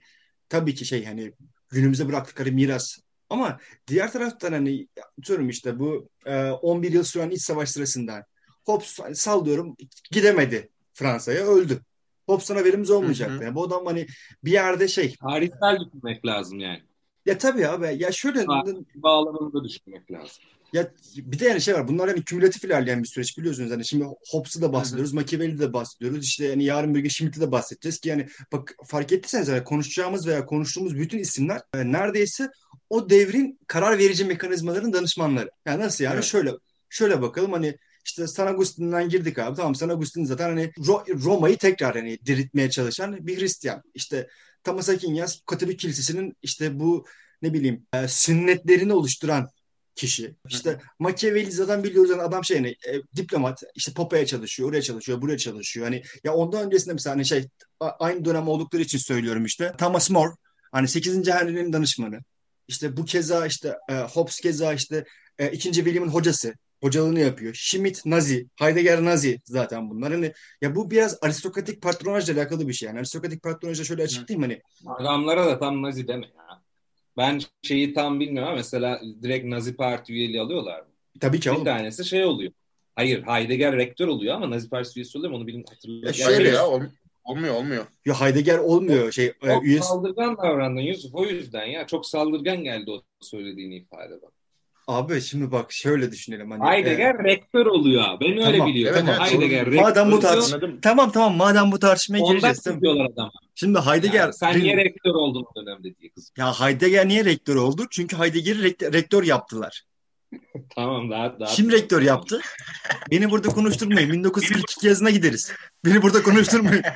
tabii 0.50 0.76
ki 0.76 0.86
şey 0.86 1.06
hani 1.06 1.34
günümüze 1.74 2.08
bıraktıkları 2.08 2.52
miras. 2.52 2.98
Ama 3.30 3.60
diğer 3.88 4.12
taraftan 4.12 4.52
hani 4.52 4.88
atıyorum 5.20 5.50
işte 5.50 5.80
bu 5.80 6.10
e, 6.26 6.50
11 6.50 6.92
yıl 6.92 7.04
süren 7.04 7.30
iç 7.30 7.42
savaş 7.42 7.70
sırasında 7.70 8.26
Hobbes 8.66 9.00
hani 9.00 9.16
sallıyorum 9.16 9.76
gidemedi 10.12 10.70
Fransa'ya 10.94 11.46
öldü. 11.46 11.82
Hobbes'tan 12.26 12.56
haberimiz 12.56 12.92
olmayacaktı. 12.92 13.36
Hı 13.36 13.40
hı. 13.40 13.44
Yani 13.44 13.56
bu 13.56 13.64
adam 13.64 13.86
hani 13.86 14.08
bir 14.44 14.52
yerde 14.52 14.88
şey 14.88 15.16
tarihsel 15.16 15.80
düşünmek 15.80 16.26
lazım 16.26 16.60
yani. 16.60 16.82
ya 17.26 17.38
tabii 17.38 17.68
abi 17.68 17.96
ya 18.00 18.12
şöyle. 18.12 18.48
Bağlamında 18.96 19.64
düşünmek 19.64 20.12
lazım. 20.12 20.44
Ya 20.74 20.92
bir 21.18 21.40
de 21.40 21.46
yani 21.46 21.62
şey 21.62 21.74
var. 21.74 21.88
Bunlar 21.88 22.10
hani 22.10 22.24
kümülatif 22.24 22.64
ilerleyen 22.64 23.04
bir 23.04 23.08
süreç 23.08 23.38
biliyorsunuz. 23.38 23.72
Hani 23.72 23.86
şimdi 23.86 24.06
Hobbes'ı 24.32 24.62
da 24.62 24.74
bahsediyoruz. 24.74 25.14
Machiavelli'de 25.14 25.60
de 25.60 25.74
bahsediyoruz. 25.74 26.26
İşte 26.26 26.46
yani 26.46 26.64
yarın 26.64 26.96
bir 26.96 27.00
gün 27.00 27.10
Schmitt'i 27.10 27.42
de 27.42 27.52
bahsedeceğiz 27.52 28.00
ki 28.00 28.10
yani 28.10 28.28
bak 28.52 28.76
fark 28.86 29.12
ettiyseniz 29.12 29.48
yani 29.48 29.64
konuşacağımız 29.64 30.28
veya 30.28 30.46
konuştuğumuz 30.46 30.96
bütün 31.00 31.18
isimler 31.20 31.62
e, 31.76 31.92
neredeyse 31.92 32.50
o 32.90 33.10
devrin 33.10 33.60
karar 33.68 33.98
verici 34.00 34.26
mekanizmaların 34.26 34.94
danışmanları. 34.94 35.50
Yani 35.66 35.84
nasıl 35.84 36.04
yani 36.04 36.14
Evet. 36.14 36.24
şöyle 36.24 36.52
şöyle 36.90 37.22
bakalım 37.22 37.52
hani 37.52 37.78
işte 38.06 38.28
San 38.28 38.48
Agustin'den 38.48 39.10
girdik 39.10 39.40
abi. 39.40 39.56
Tamam 39.56 39.76
San 39.76 39.90
Agustin 39.90 40.26
zaten 40.26 40.50
hani 40.50 40.64
Ro- 40.78 41.24
Roma'yı 41.24 41.58
tekrar 41.58 41.96
hani 41.96 42.18
diriltmeye 42.26 42.70
çalışan 42.70 43.28
bir 43.28 43.40
Hristiyan. 43.40 43.82
İşte 43.94 44.28
Thomas 44.64 44.90
Aquinas 44.90 45.40
Katolik 45.46 45.80
Kilisesi'nin 45.80 46.34
işte 46.42 46.80
bu 46.80 47.06
ne 47.42 47.54
bileyim 47.54 47.86
e, 47.94 48.08
sünnetlerini 48.08 48.94
oluşturan 48.94 49.50
kişi. 49.96 50.36
İşte 50.50 50.80
Machiavelli 51.00 51.52
zaten 51.52 51.84
biliyoruz 51.84 52.12
yani 52.12 52.22
adam 52.22 52.44
şey 52.44 52.58
hani 52.58 52.70
e, 52.70 53.02
diplomat 53.16 53.64
işte 53.76 53.94
Popa'ya 53.94 54.26
çalışıyor, 54.26 54.70
oraya 54.70 54.82
çalışıyor, 54.82 55.22
buraya 55.22 55.38
çalışıyor. 55.38 55.86
Hani 55.86 56.04
ya 56.24 56.34
ondan 56.34 56.66
öncesinde 56.66 56.94
mesela 56.94 57.16
hani 57.16 57.26
şey 57.26 57.48
aynı 57.80 58.26
dönem 58.26 58.48
oldukları 58.48 58.82
için 58.82 58.98
söylüyorum 58.98 59.46
işte. 59.46 59.74
Thomas 59.78 60.10
More 60.10 60.32
hani 60.72 60.88
8. 60.88 61.28
Henry'nin 61.28 61.74
danışmanı. 61.74 62.20
İşte 62.68 62.98
bu 62.98 63.06
keza 63.06 63.46
işte 63.46 63.78
e, 63.90 63.94
Hobbes 63.94 64.40
keza 64.40 64.74
işte 64.74 65.06
e, 65.40 65.52
2. 65.52 65.74
William'ın 65.74 66.10
hocası. 66.10 66.54
Hocalığını 66.84 67.20
yapıyor. 67.20 67.54
Schmitt 67.54 68.06
Nazi, 68.06 68.48
Heidegger 68.56 69.06
Nazi 69.06 69.42
zaten 69.46 69.90
bunlar. 69.90 70.14
Hani 70.14 70.34
ya 70.62 70.76
bu 70.76 70.92
biraz 70.92 71.18
aristokratik 71.22 71.82
patronajla 71.82 72.34
alakalı 72.34 72.68
bir 72.68 72.74
şey. 72.74 72.88
Yani 72.88 73.00
aristokratik 73.00 73.44
patronajla 73.44 73.84
şöyle 73.84 74.04
açıklayayım 74.04 74.42
hani 74.42 74.62
Adamlara 75.00 75.46
da 75.46 75.60
tam 75.60 75.82
Nazi 75.82 76.08
deme 76.08 76.26
ya. 76.26 76.43
Ben 77.18 77.40
şeyi 77.64 77.94
tam 77.94 78.20
bilmiyorum 78.20 78.48
ama 78.48 78.58
mesela 78.58 79.02
direkt 79.24 79.46
Nazi 79.46 79.76
Parti 79.76 80.14
üyeliği 80.14 80.42
alıyorlar 80.42 80.80
mı? 80.80 80.88
tabii 81.20 81.40
ki 81.40 81.50
Bir 81.50 81.56
oğlum. 81.56 81.66
tanesi 81.66 82.06
şey 82.06 82.26
oluyor. 82.26 82.52
Hayır 82.96 83.24
Heidegger 83.24 83.76
rektör 83.78 84.08
oluyor 84.08 84.36
ama 84.36 84.50
Nazi 84.50 84.70
Partisi 84.70 85.00
üyesi 85.00 85.18
oluyor 85.18 85.32
mu 85.32 85.38
onu 85.38 85.48
bilmiyorum. 85.48 85.74
Hatırlıyorum. 85.74 86.08
Ya 86.08 86.14
Şöyle 86.14 86.50
ya 86.50 86.68
ol- 86.68 86.82
olmuyor 87.24 87.56
olmuyor. 87.56 87.86
Ya 88.06 88.22
Heidegger 88.22 88.58
olmuyor 88.58 89.12
şey 89.12 89.26
e, 89.26 89.48
Çok 89.48 89.64
üyesi. 89.66 89.88
saldırgan 89.88 90.38
davrandın 90.38 90.82
Yusuf 90.82 91.16
o 91.16 91.26
yüzden 91.26 91.66
ya. 91.66 91.88
Çok 91.88 92.06
saldırgan 92.06 92.64
geldi 92.64 92.92
o 92.92 93.02
söylediğin 93.22 93.72
ifade 93.72 94.22
bak. 94.22 94.32
Abi 94.88 95.22
şimdi 95.22 95.52
bak 95.52 95.72
şöyle 95.72 96.12
düşünelim 96.12 96.52
hani. 96.52 96.64
e, 96.64 96.68
Heidegger 96.72 97.24
rektör 97.24 97.66
oluyor. 97.66 98.04
Ben 98.22 98.32
öyle 98.32 98.58
Tamam, 98.58 98.68
biliyorum. 98.68 99.00
evet, 99.08 99.16
evet, 99.20 99.32
Heidegger 99.32 99.66
doğru. 99.72 99.76
Madem 99.76 100.12
bu 100.12 100.16
rektör 100.16 100.30
tartış- 100.30 100.44
oluyor. 100.54 100.62
Anladım. 100.64 100.80
Tamam 100.82 101.12
tamam 101.12 101.36
madem 101.36 101.72
bu 101.72 101.80
tartışmaya 101.80 102.20
Ondan 102.20 102.32
gireceğiz. 102.32 102.64
Tamam. 102.64 102.80
kızıyorlar 102.80 103.06
adama. 103.06 103.32
Şimdi 103.56 103.80
Heidegger 103.80 104.20
Yani 104.20 104.34
sen 104.34 104.60
niye 104.60 104.78
rektör 104.78 105.12
oldun 105.12 105.46
o 105.52 105.56
dönemde 105.62 105.96
diye 105.96 106.12
kız. 106.12 106.32
ya 106.38 106.60
Heidegger 106.60 107.08
niye 107.08 107.26
rektör 107.26 107.56
oldu? 107.56 107.86
Çünkü 107.92 108.18
Heidegger'i 108.18 108.60
rekt- 108.60 108.94
rektör 108.94 109.24
yaptılar. 109.24 109.84
Tamam 110.76 111.12
daha 111.12 111.40
daha. 111.40 111.50
Kim 111.50 111.72
rektör 111.72 112.02
yaptı? 112.02 112.42
Beni 113.12 113.32
burada 113.32 113.48
konuşturmayın. 113.50 114.12
1942 114.12 114.88
yazına 114.88 115.10
gideriz. 115.10 115.52
Beni 115.86 116.02
burada 116.02 116.24
konuşturmayın. 116.24 116.84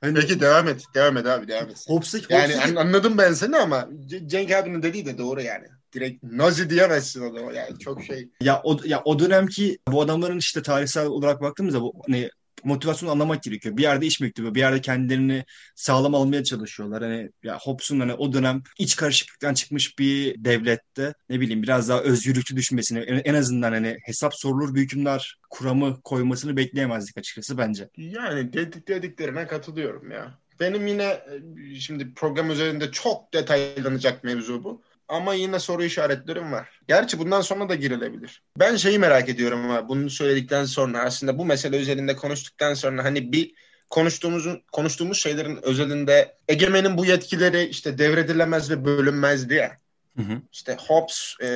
Hani 0.00 0.14
Peki 0.14 0.40
devam 0.40 0.68
et. 0.68 0.84
Devam 0.94 1.16
et 1.16 1.26
abi 1.26 1.48
devam 1.48 1.68
et. 1.70 1.84
Hobbes'taki, 1.88 2.32
Yani 2.32 2.78
anladım 2.78 3.18
ben 3.18 3.32
seni 3.32 3.56
ama 3.56 3.88
C- 4.06 4.28
Cenk 4.28 4.50
abinin 4.50 4.82
dediği 4.82 5.06
de 5.06 5.18
doğru 5.18 5.40
yani. 5.40 5.66
Direkt 5.94 6.22
Nazi 6.22 6.70
diyemezsin 6.70 7.22
adama 7.32 7.52
yani 7.52 7.78
çok 7.78 8.04
şey. 8.04 8.28
ya 8.40 8.60
o 8.64 8.80
ya 8.84 9.02
o 9.04 9.18
dönemki 9.18 9.78
bu 9.88 10.02
adamların 10.02 10.38
işte 10.38 10.62
tarihsel 10.62 11.06
olarak 11.06 11.40
baktığımızda 11.40 11.80
bu 11.82 11.92
hani 12.06 12.30
motivasyonu 12.64 13.12
anlamak 13.12 13.42
gerekiyor. 13.42 13.76
Bir 13.76 13.82
yerde 13.82 14.06
iş 14.06 14.20
mektubu, 14.20 14.54
bir 14.54 14.60
yerde 14.60 14.80
kendilerini 14.80 15.44
sağlam 15.74 16.14
almaya 16.14 16.44
çalışıyorlar. 16.44 17.02
Hani 17.02 17.30
ya 17.42 17.58
Hobbes'un 17.58 18.00
hani 18.00 18.14
o 18.14 18.32
dönem 18.32 18.62
iç 18.78 18.96
karışıklıktan 18.96 19.54
çıkmış 19.54 19.98
bir 19.98 20.44
devlette 20.44 21.14
ne 21.28 21.40
bileyim 21.40 21.62
biraz 21.62 21.88
daha 21.88 22.00
özgürlükçü 22.00 22.56
düşünmesini 22.56 22.98
en, 22.98 23.34
azından 23.34 23.72
hani 23.72 23.96
hesap 24.04 24.34
sorulur 24.34 24.74
bir 24.74 24.80
hükümdar 24.80 25.38
kuramı 25.50 26.00
koymasını 26.00 26.56
bekleyemezdik 26.56 27.18
açıkçası 27.18 27.58
bence. 27.58 27.88
Yani 27.96 28.52
dedik 28.52 28.88
dediklerine 28.88 29.46
katılıyorum 29.46 30.10
ya. 30.10 30.38
Benim 30.60 30.86
yine 30.86 31.04
e, 31.04 31.80
şimdi 31.80 32.14
program 32.14 32.50
üzerinde 32.50 32.90
çok 32.90 33.34
detaylanacak 33.34 34.24
mevzu 34.24 34.64
bu. 34.64 34.82
Ama 35.10 35.34
yine 35.34 35.58
soru 35.58 35.84
işaretlerim 35.84 36.52
var. 36.52 36.80
Gerçi 36.88 37.18
bundan 37.18 37.40
sonra 37.40 37.68
da 37.68 37.74
girilebilir. 37.74 38.42
Ben 38.58 38.76
şeyi 38.76 38.98
merak 38.98 39.28
ediyorum 39.28 39.64
ama 39.64 39.88
bunu 39.88 40.10
söyledikten 40.10 40.64
sonra 40.64 41.02
aslında 41.02 41.38
bu 41.38 41.44
mesele 41.44 41.76
üzerinde 41.76 42.16
konuştuktan 42.16 42.74
sonra 42.74 43.04
hani 43.04 43.32
bir 43.32 43.54
konuştuğumuzun 43.90 44.62
konuştuğumuz 44.72 45.18
şeylerin 45.18 45.58
özelinde 45.62 46.36
egemenin 46.48 46.98
bu 46.98 47.06
yetkileri 47.06 47.64
işte 47.64 47.98
devredilemez 47.98 48.70
ve 48.70 48.84
bölünmez 48.84 49.50
diye. 49.50 49.78
Hı 50.16 50.22
hı. 50.22 50.42
İşte 50.52 50.76
Hobbes 50.80 51.34
e, 51.40 51.48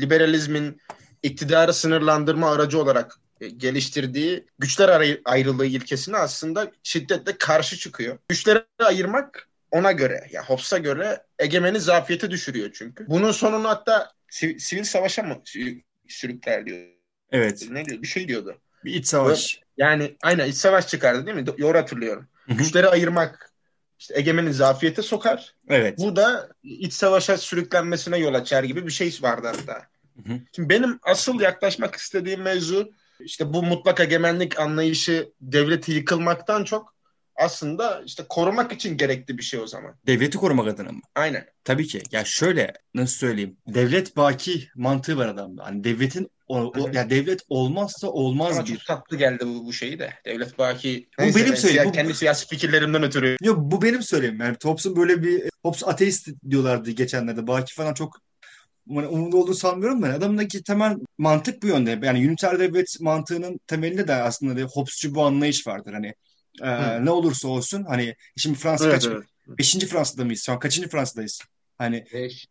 liberalizmin 0.00 0.80
iktidarı 1.22 1.72
sınırlandırma 1.72 2.50
aracı 2.50 2.82
olarak 2.82 3.18
e, 3.40 3.48
geliştirdiği 3.48 4.44
güçler 4.58 5.18
ayrılığı 5.24 5.66
ilkesine 5.66 6.16
aslında 6.16 6.72
şiddetle 6.82 7.38
karşı 7.38 7.76
çıkıyor. 7.76 8.18
Güçleri 8.28 8.62
ayırmak 8.78 9.48
ona 9.70 9.92
göre 9.92 10.28
ya 10.32 10.44
Hobbes'a 10.44 10.78
göre 10.78 11.22
egemeni 11.38 11.80
zafiyete 11.80 12.30
düşürüyor 12.30 12.70
çünkü. 12.72 13.06
Bunun 13.08 13.32
sonunu 13.32 13.68
hatta 13.68 14.10
sivil, 14.28 14.58
sivil 14.58 14.84
savaşa 14.84 15.22
mı 15.22 15.42
sürükler 16.08 16.66
diyor. 16.66 16.78
Evet. 17.32 17.66
Ne 17.70 17.84
diyor? 17.84 18.02
Bir 18.02 18.06
şey 18.06 18.28
diyordu. 18.28 18.58
Bir 18.84 18.94
iç 18.94 19.06
savaş. 19.06 19.60
Yani 19.76 20.16
aynen 20.22 20.48
iç 20.48 20.56
savaş 20.56 20.88
çıkardı 20.88 21.26
değil 21.26 21.36
mi? 21.36 21.46
Doğru 21.46 21.78
hatırlıyorum. 21.78 22.28
Hı-hı. 22.46 22.56
Güçleri 22.56 22.88
ayırmak 22.88 23.52
işte 23.98 24.18
egemeni 24.18 24.54
zafiyete 24.54 25.02
sokar. 25.02 25.54
Evet. 25.68 25.98
Bu 25.98 26.16
da 26.16 26.48
iç 26.62 26.92
savaşa 26.92 27.36
sürüklenmesine 27.36 28.18
yol 28.18 28.34
açar 28.34 28.64
gibi 28.64 28.86
bir 28.86 28.92
şey 28.92 29.18
vardı 29.20 29.46
hatta. 29.46 29.86
Hı-hı. 30.16 30.40
Şimdi 30.52 30.68
benim 30.68 30.98
asıl 31.02 31.40
yaklaşmak 31.40 31.94
istediğim 31.94 32.42
mevzu 32.42 32.92
işte 33.20 33.52
bu 33.52 33.62
mutlak 33.62 34.00
egemenlik 34.00 34.60
anlayışı 34.60 35.32
devleti 35.40 35.92
yıkılmaktan 35.92 36.64
çok 36.64 36.95
aslında 37.36 38.02
işte 38.06 38.24
korumak 38.28 38.72
için 38.72 38.96
gerekli 38.96 39.38
bir 39.38 39.42
şey 39.42 39.60
o 39.60 39.66
zaman. 39.66 39.94
Devleti 40.06 40.38
korumak 40.38 40.68
adına 40.68 40.92
mı? 40.92 41.00
Aynen. 41.14 41.46
Tabii 41.64 41.86
ki. 41.86 42.02
Ya 42.12 42.24
şöyle 42.24 42.72
nasıl 42.94 43.16
söyleyeyim? 43.16 43.56
Devlet 43.66 44.16
baki 44.16 44.68
mantığı 44.76 45.16
var 45.16 45.28
adamda. 45.28 45.64
Hani 45.64 45.84
devletin 45.84 46.30
o, 46.48 46.58
o, 46.58 46.90
ya 46.92 47.10
devlet 47.10 47.40
olmazsa 47.48 48.08
olmaz 48.08 48.56
Ama 48.58 48.66
bir. 48.66 48.72
çok 48.76 48.86
tatlı 48.86 49.16
geldi 49.16 49.46
bu, 49.46 49.66
bu 49.66 49.72
şeyi 49.72 49.98
de. 49.98 50.12
Devlet 50.24 50.58
baki. 50.58 51.08
Bu 51.18 51.22
Neyse, 51.22 51.40
benim 51.40 51.56
söyleyeyim. 51.56 51.92
Kendi 51.92 52.14
siyasi 52.14 52.48
fikirlerimden 52.48 53.02
ötürü. 53.02 53.36
Yok 53.42 53.58
bu 53.60 53.82
benim 53.82 54.02
söyleyeyim. 54.02 54.38
Yani 54.40 54.56
Hobbes'un 54.62 54.96
böyle 54.96 55.22
bir 55.22 55.42
Hobbes 55.62 55.84
ateist 55.88 56.28
diyorlardı 56.50 56.90
geçenlerde. 56.90 57.46
Baki 57.46 57.74
falan 57.74 57.94
çok 57.94 58.20
hani 58.94 59.06
umurlu 59.06 59.38
olduğunu 59.38 59.54
sanmıyorum 59.54 60.02
da 60.02 60.06
adamdaki 60.06 60.62
temel 60.62 60.96
mantık 61.18 61.62
bu 61.62 61.66
yönde. 61.66 61.98
Yani 62.02 62.24
üniter 62.24 62.58
devlet 62.58 63.00
mantığının 63.00 63.60
temelinde 63.66 64.08
de 64.08 64.14
aslında 64.14 64.60
Hobbes'cu 64.60 65.14
bu 65.14 65.24
anlayış 65.24 65.66
vardır. 65.66 65.92
Hani 65.92 66.14
ee, 66.62 67.04
ne 67.04 67.10
olursa 67.10 67.48
olsun 67.48 67.84
hani 67.84 68.14
şimdi 68.36 68.58
Fransa 68.58 68.84
evet, 68.84 68.94
kaç? 68.94 69.06
Evet. 69.06 69.24
Beşinci 69.58 69.86
Fransa'da 69.86 70.24
mıyız? 70.24 70.42
Şu 70.46 70.52
an 70.52 70.58
kaçıncı 70.58 70.88
Fransa'dayız? 70.88 71.40
Hani 71.78 72.04
beş. 72.12 72.46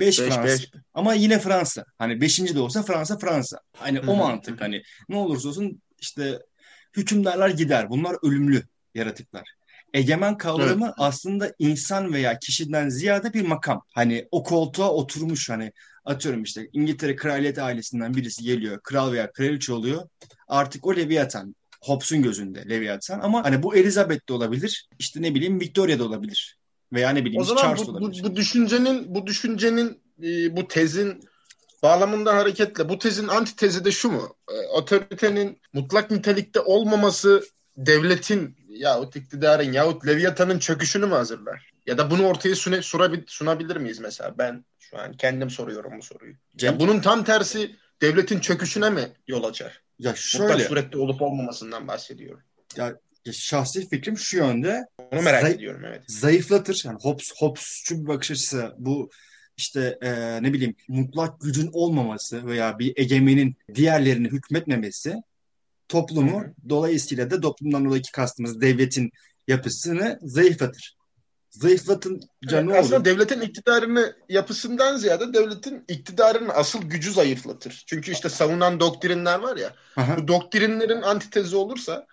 Beş, 0.00 0.16
Fransa. 0.16 0.44
Beş. 0.44 0.70
Ama 0.94 1.14
yine 1.14 1.38
Fransa. 1.38 1.84
Hani 1.98 2.20
beşinci 2.20 2.54
de 2.54 2.60
olsa 2.60 2.82
Fransa 2.82 3.18
Fransa. 3.18 3.58
Hani 3.76 3.98
Hı-hı. 3.98 4.10
o 4.10 4.16
mantık 4.16 4.60
hani 4.60 4.82
ne 5.08 5.16
olursa 5.16 5.48
olsun 5.48 5.82
işte 6.00 6.38
hükümdarlar 6.96 7.48
gider. 7.48 7.90
Bunlar 7.90 8.16
ölümlü 8.22 8.62
yaratıklar. 8.94 9.48
Egemen 9.94 10.36
kavramı 10.36 10.84
evet. 10.84 10.94
aslında 10.98 11.52
insan 11.58 12.12
veya 12.12 12.38
kişiden 12.38 12.88
ziyade 12.88 13.32
bir 13.32 13.46
makam. 13.46 13.82
Hani 13.94 14.28
o 14.30 14.42
koltuğa 14.42 14.90
oturmuş 14.90 15.50
hani 15.50 15.72
atıyorum 16.04 16.42
işte 16.42 16.68
İngiltere 16.72 17.16
kraliyet 17.16 17.58
ailesinden 17.58 18.14
birisi 18.14 18.44
geliyor. 18.44 18.80
Kral 18.82 19.12
veya 19.12 19.32
kraliçe 19.32 19.72
oluyor. 19.72 20.08
Artık 20.48 20.86
o 20.86 20.96
Leviathan 20.96 21.54
Hobbes'un 21.82 22.22
gözünde 22.22 22.68
Leviathan 22.68 23.20
ama 23.20 23.44
hani 23.44 23.62
bu 23.62 23.76
Elizabeth 23.76 24.28
de 24.28 24.32
olabilir. 24.32 24.88
İşte 24.98 25.22
ne 25.22 25.34
bileyim 25.34 25.60
Victoria 25.60 25.98
da 25.98 26.04
olabilir. 26.04 26.58
Veya 26.92 27.10
ne 27.10 27.24
bileyim 27.24 27.40
o 27.40 27.44
zaman 27.44 27.62
Charles 27.62 27.86
bu, 27.86 27.90
olabilir. 27.90 28.22
Bu, 28.22 28.28
bu 28.28 28.36
düşüncenin 28.36 29.14
bu 29.14 29.26
düşüncenin 29.26 30.00
e, 30.22 30.56
bu 30.56 30.68
tezin 30.68 31.20
bağlamında 31.82 32.36
hareketle 32.36 32.88
bu 32.88 32.98
tezin 32.98 33.28
antitezi 33.28 33.84
de 33.84 33.90
şu 33.90 34.10
mu? 34.10 34.36
E, 34.50 34.66
otoritenin 34.66 35.60
mutlak 35.72 36.10
nitelikte 36.10 36.60
olmaması 36.60 37.44
devletin 37.76 38.56
yahut 38.68 39.16
iktidarın 39.16 39.72
yahut 39.72 40.06
Leviathan'ın 40.06 40.58
çöküşünü 40.58 41.06
mü 41.06 41.14
hazırlar? 41.14 41.70
Ya 41.86 41.98
da 41.98 42.10
bunu 42.10 42.26
ortaya 42.26 42.56
sune, 42.56 42.82
surabil, 42.82 43.22
sunabilir 43.26 43.76
miyiz 43.76 43.98
mesela? 43.98 44.38
Ben 44.38 44.64
şu 44.78 44.98
an 44.98 45.12
kendim 45.12 45.50
soruyorum 45.50 45.92
bu 45.98 46.02
soruyu. 46.02 46.34
Cem, 46.56 46.72
ya 46.72 46.80
bunun 46.80 47.00
tam 47.00 47.24
tersi 47.24 47.76
devletin 48.02 48.40
çöküşüne 48.40 48.90
mi 48.90 49.12
yol 49.28 49.44
açar? 49.44 49.80
Ya 50.00 50.14
şöyle. 50.14 50.52
Mutlak 50.52 50.68
surette 50.68 50.98
olup 50.98 51.22
olmamasından 51.22 51.88
bahsediyorum. 51.88 52.42
Ya 52.76 52.96
şahsi 53.32 53.88
fikrim 53.88 54.18
şu 54.18 54.36
yönde. 54.36 54.86
Onu 55.12 55.22
merak 55.22 55.42
zayıf, 55.42 55.56
ediyorum 55.56 55.84
evet. 55.84 56.02
Zayıflatır. 56.06 56.82
Yani 56.84 56.98
Hobbes, 57.00 57.32
Hobbes'cu 57.38 58.02
bir 58.02 58.06
bakış 58.06 58.30
açısı 58.30 58.74
bu 58.78 59.10
işte 59.56 59.98
e, 60.02 60.42
ne 60.42 60.52
bileyim 60.52 60.74
mutlak 60.88 61.40
gücün 61.40 61.70
olmaması 61.72 62.46
veya 62.46 62.78
bir 62.78 62.92
egemenin 62.96 63.56
diğerlerini 63.74 64.28
hükmetmemesi 64.28 65.16
toplumu 65.88 66.40
Hı-hı. 66.40 66.54
dolayısıyla 66.68 67.30
da 67.30 67.40
toplumdan 67.40 67.84
dolayı 67.84 68.02
kastımız 68.12 68.60
devletin 68.60 69.10
yapısını 69.48 70.18
zayıflatır 70.22 70.99
zayıflatınca 71.50 72.26
evet, 72.50 72.64
ne 72.64 72.78
Aslında 72.78 72.96
olur? 72.96 73.04
devletin 73.04 73.40
iktidarını 73.40 74.16
yapısından 74.28 74.96
ziyade 74.96 75.34
devletin 75.34 75.84
iktidarının 75.88 76.50
asıl 76.54 76.82
gücü 76.82 77.12
zayıflatır. 77.12 77.84
Çünkü 77.86 78.12
işte 78.12 78.28
savunan 78.28 78.80
doktrinler 78.80 79.38
var 79.38 79.56
ya. 79.56 79.74
Aha. 79.96 80.16
Bu 80.16 80.28
doktrinlerin 80.28 81.02
antitezi 81.02 81.56
olursa 81.56 82.06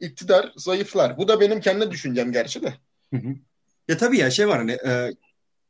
iktidar 0.00 0.52
zayıflar. 0.56 1.18
Bu 1.18 1.28
da 1.28 1.40
benim 1.40 1.60
kendi 1.60 1.90
düşüncem 1.90 2.32
gerçi 2.32 2.62
de. 2.62 2.74
Hı 3.14 3.16
hı. 3.16 3.34
Ya 3.88 3.96
tabii 3.96 4.18
ya 4.18 4.30
şey 4.30 4.48
var 4.48 4.58
hani 4.58 4.72
e, 4.72 5.10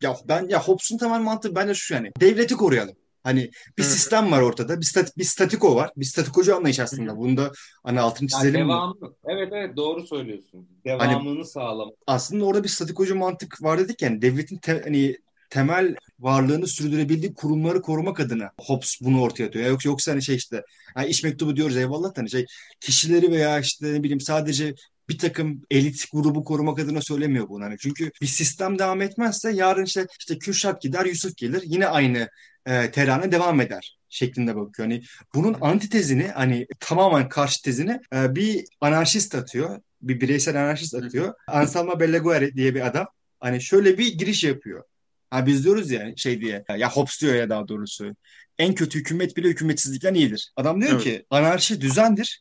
ya 0.02 0.16
ben 0.28 0.48
ya 0.48 0.62
Hobbes'un 0.62 0.98
temel 0.98 1.20
mantığı 1.20 1.54
bence 1.54 1.74
şu 1.74 1.94
yani 1.94 2.12
devleti 2.20 2.54
koruyalım. 2.54 2.96
Hani 3.22 3.50
bir 3.78 3.82
Hı. 3.82 3.88
sistem 3.88 4.32
var 4.32 4.42
ortada. 4.42 4.80
Bir, 4.80 4.84
stat, 4.84 5.18
bir 5.18 5.24
statiko 5.24 5.76
var. 5.76 5.90
Bir 5.96 6.04
statikocu 6.04 6.56
anlayış 6.56 6.80
aslında. 6.80 7.12
Hı. 7.12 7.16
Bunda 7.16 7.52
hani 7.84 8.00
altını 8.00 8.28
çizelim 8.28 8.60
yani 8.60 8.68
devamlı. 8.68 9.00
mi? 9.00 9.08
Evet 9.24 9.48
evet 9.52 9.76
doğru 9.76 10.06
söylüyorsun. 10.06 10.68
Hani 10.84 11.10
Devamını 11.10 11.34
hani, 11.34 11.44
sağlamak. 11.44 11.94
Aslında 12.06 12.44
orada 12.44 12.64
bir 12.64 12.68
statikocu 12.68 13.16
mantık 13.16 13.62
var 13.62 13.78
dedik 13.78 14.02
yani 14.02 14.22
devletin 14.22 14.56
te, 14.56 14.80
hani 14.84 15.16
temel 15.50 15.94
varlığını 16.20 16.66
sürdürebildiği 16.66 17.34
kurumları 17.34 17.82
korumak 17.82 18.20
adına 18.20 18.50
Hobbes 18.60 18.98
bunu 19.00 19.22
ortaya 19.22 19.46
atıyor. 19.46 19.66
Yoksa, 19.66 19.88
yoksa 19.88 20.12
hani 20.12 20.22
şey 20.22 20.36
işte 20.36 20.62
yani 20.96 21.08
iş 21.08 21.24
mektubu 21.24 21.56
diyoruz 21.56 21.76
eyvallah 21.76 22.12
hani 22.16 22.30
şey 22.30 22.46
kişileri 22.80 23.30
veya 23.32 23.60
işte 23.60 23.92
ne 23.92 24.02
bileyim 24.02 24.20
sadece 24.20 24.74
bir 25.10 25.18
takım 25.18 25.62
elit 25.70 26.04
grubu 26.12 26.44
korumak 26.44 26.78
adına 26.78 27.00
söylemiyor 27.00 27.48
bunu. 27.48 27.64
Hani 27.64 27.76
çünkü 27.78 28.10
bir 28.22 28.26
sistem 28.26 28.78
devam 28.78 29.02
etmezse 29.02 29.52
yarın 29.52 29.84
işte 29.84 30.06
işte 30.20 30.38
Kürşat 30.38 30.82
gider, 30.82 31.04
Yusuf 31.04 31.36
gelir. 31.36 31.62
Yine 31.64 31.86
aynı 31.86 32.28
e, 32.66 32.90
terane 32.90 33.32
devam 33.32 33.60
eder 33.60 33.98
şeklinde 34.08 34.56
bakıyor. 34.56 34.88
Hani 34.88 35.02
bunun 35.34 35.56
antitezini 35.60 36.28
hani 36.28 36.66
tamamen 36.80 37.28
karşı 37.28 37.62
tezini 37.62 38.00
e, 38.14 38.34
bir 38.34 38.64
anarşist 38.80 39.34
atıyor. 39.34 39.80
Bir 40.02 40.20
bireysel 40.20 40.62
anarşist 40.64 40.94
atıyor. 40.94 41.34
Anselmo 41.46 42.00
Belleguer 42.00 42.54
diye 42.54 42.74
bir 42.74 42.86
adam. 42.86 43.06
Hani 43.40 43.62
şöyle 43.62 43.98
bir 43.98 44.18
giriş 44.18 44.44
yapıyor. 44.44 44.84
Ha 45.30 45.46
biz 45.46 45.64
diyoruz 45.64 45.90
ya 45.90 46.16
şey 46.16 46.40
diye. 46.40 46.64
Ya 46.78 46.90
Hobbes 46.90 47.20
diyor 47.20 47.34
ya 47.34 47.50
daha 47.50 47.68
doğrusu. 47.68 48.16
En 48.58 48.74
kötü 48.74 48.98
hükümet 48.98 49.36
bile 49.36 49.48
hükümetsizlikten 49.48 50.14
iyidir. 50.14 50.52
Adam 50.56 50.80
diyor 50.80 50.92
evet. 50.92 51.02
ki 51.02 51.26
anarşi 51.30 51.80
düzendir. 51.80 52.40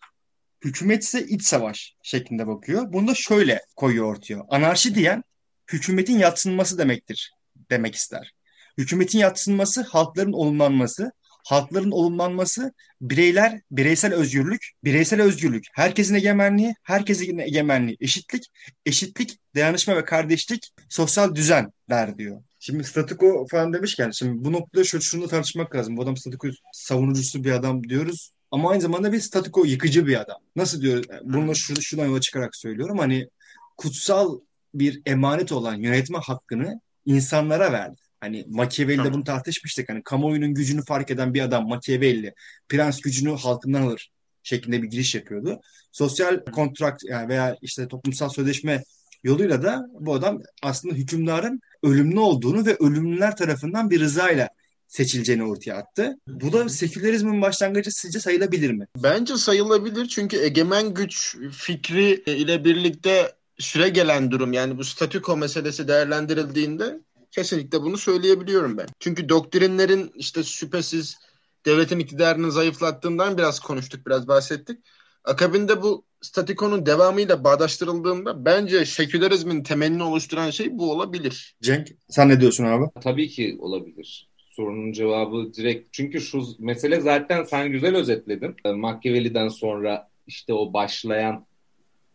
Hükümet 0.63 1.04
ise 1.04 1.26
iç 1.26 1.43
savaş 1.43 1.95
şeklinde 2.04 2.48
bakıyor. 2.48 2.93
Bunu 2.93 3.08
da 3.08 3.15
şöyle 3.15 3.62
koyuyor 3.76 4.06
ortaya. 4.06 4.45
Anarşi 4.50 4.95
diyen 4.95 5.24
hükümetin 5.72 6.17
yatsınması 6.17 6.78
demektir 6.78 7.32
demek 7.72 7.95
ister. 7.95 8.34
Hükümetin 8.78 9.19
yatsınması 9.19 9.82
halkların 9.82 10.34
olumlanması, 10.34 11.12
halkların 11.43 11.91
olumlanması 11.91 12.74
bireyler, 13.02 13.62
bireysel 13.72 14.13
özgürlük, 14.13 14.69
bireysel 14.84 15.22
özgürlük, 15.22 15.65
herkesin 15.74 16.15
egemenliği, 16.15 16.74
herkesin 16.84 17.38
egemenliği, 17.38 17.98
eşitlik, 18.02 18.43
eşitlik, 18.86 19.38
dayanışma 19.56 19.95
ve 19.95 20.06
kardeşlik, 20.06 20.69
sosyal 20.89 21.36
düzen 21.36 21.72
der 21.89 22.17
diyor. 22.17 22.43
Şimdi 22.60 22.84
statiko 22.84 23.48
falan 23.52 23.74
demişken 23.74 24.12
şimdi 24.12 24.45
bu 24.45 24.52
noktada 24.52 24.84
şunu, 24.84 25.02
şunu 25.02 25.28
tartışmak 25.28 25.76
lazım. 25.76 25.98
Bu 25.98 26.04
adam 26.04 26.17
statiko 26.17 26.48
savunucusu 26.74 27.43
bir 27.43 27.52
adam 27.52 27.84
diyoruz. 27.84 28.32
Ama 28.52 28.72
aynı 28.72 28.82
zamanda 28.82 29.14
bir 29.14 29.20
statiko 29.20 29.66
yıkıcı 29.66 30.08
bir 30.08 30.22
adam. 30.22 30.38
Nasıl 30.56 30.82
diyor? 30.82 31.04
Bunu 31.24 31.56
şu, 31.56 31.82
şuradan 31.82 32.08
yola 32.08 32.22
çıkarak 32.22 32.56
söylüyorum. 32.56 32.98
Hani 32.98 33.30
kutsal 33.78 34.40
bir 34.74 35.02
emanet 35.06 35.52
olan 35.52 35.76
yönetme 35.76 36.18
hakkını 36.18 36.82
insanlara 37.06 37.72
verdi. 37.72 38.02
Hani 38.22 38.46
Machiavelli'de 38.48 38.98
tamam. 38.98 39.14
bunu 39.14 39.24
tartışmıştık. 39.24 39.90
Hani 39.90 40.04
kamuoyunun 40.04 40.54
gücünü 40.54 40.86
fark 40.86 41.12
eden 41.12 41.34
bir 41.34 41.42
adam 41.42 41.68
Machiavelli. 41.68 42.34
Prens 42.70 43.02
gücünü 43.02 43.36
halkından 43.36 43.82
alır 43.82 44.12
şeklinde 44.44 44.82
bir 44.84 44.88
giriş 44.88 45.16
yapıyordu. 45.16 45.62
Sosyal 45.92 46.46
kontrakt 46.46 47.04
yani 47.04 47.30
veya 47.30 47.58
işte 47.62 47.88
toplumsal 47.88 48.30
sözleşme 48.30 48.84
yoluyla 49.24 49.64
da 49.64 49.86
bu 50.00 50.14
adam 50.14 50.42
aslında 50.64 50.96
hükümdarın 50.96 51.62
ölümlü 51.84 52.20
olduğunu 52.20 52.66
ve 52.66 52.76
ölümlüler 52.80 53.36
tarafından 53.36 53.90
bir 53.90 54.00
rızayla 54.00 54.50
seçileceğini 54.89 55.43
ortaya 55.43 55.73
attı. 55.73 56.17
Bu 56.28 56.54
da 56.54 56.69
sekülerizmin 56.69 57.41
başlangıcı 57.41 57.91
sizce 57.91 58.19
sayılabilir 58.19 58.71
mi? 58.71 58.88
Bence 59.04 59.38
sayılabilir 59.38 60.08
çünkü 60.08 60.38
egemen 60.38 60.93
güç 60.93 61.38
fikri 61.52 62.23
ile 62.25 62.65
birlikte 62.65 63.32
süre 63.60 63.89
gelen 63.89 64.32
durum 64.32 64.54
yani 64.54 64.78
bu 64.78 64.84
statüko 64.84 65.38
meselesi 65.38 65.88
değerlendirildiğinde 65.88 66.99
kesinlikle 67.32 67.82
bunu 67.82 67.97
söyleyebiliyorum 67.97 68.78
ben. 68.78 68.88
Çünkü 68.99 69.30
doktrinlerin 69.30 70.12
işte 70.15 70.43
şüphesiz 70.43 71.17
devletin 71.65 71.99
iktidarını 71.99 72.52
zayıflattığından 72.52 73.38
biraz 73.38 73.60
konuştuk, 73.60 74.08
biraz 74.08 74.28
bahsettik. 74.28 74.80
Akabinde 75.23 75.82
bu 75.82 76.06
statikonun 76.21 76.86
devamıyla 76.86 77.43
bağdaştırıldığında 77.43 78.45
bence 78.45 78.86
sekülerizmin 78.86 79.63
temelini 79.63 80.04
oluşturan 80.04 80.49
şey 80.49 80.78
bu 80.78 80.91
olabilir. 80.91 81.56
Cenk 81.62 81.88
sen 82.10 82.30
ne 82.30 82.41
diyorsun 82.41 82.63
abi? 82.63 82.86
Tabii 83.02 83.30
ki 83.30 83.58
olabilir. 83.60 84.29
Sorunun 84.60 84.91
cevabı 84.91 85.54
direkt. 85.54 85.88
Çünkü 85.91 86.22
şu 86.22 86.43
mesele 86.60 87.02
zaten 87.02 87.43
sen 87.43 87.72
güzel 87.72 87.95
özetledin. 87.95 88.56
Machiavelli'den 88.76 89.48
sonra 89.48 90.10
işte 90.28 90.54
o 90.54 90.74
başlayan 90.74 91.45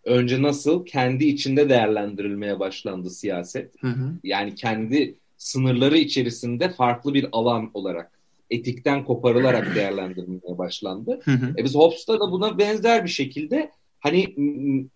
önce 0.05 0.43
nasıl 0.43 0.87
kendi 0.87 1.25
içinde 1.25 1.69
değerlendirilmeye 1.69 2.61
başlandı 2.61 3.11
siyaset. 3.11 3.83
Hı 3.83 3.89
hı. 3.89 4.13
Yani 4.25 4.55
kendi 4.55 5.15
sınırları 5.37 5.99
içerisinde 5.99 6.69
farklı 6.69 7.15
bir 7.15 7.27
alan 7.33 7.71
olarak 7.75 8.11
etikten 8.51 9.05
koparılarak 9.05 9.75
değerlendirilmeye 9.75 10.59
başlandı. 10.59 11.21
Hı 11.25 11.31
hı. 11.31 11.55
E 11.59 11.65
biz 11.65 11.75
Hobbes'ta 11.75 12.21
da 12.21 12.33
buna 12.33 12.59
benzer 12.59 13.05
bir 13.05 13.11
şekilde 13.11 13.71
hani 14.05 14.35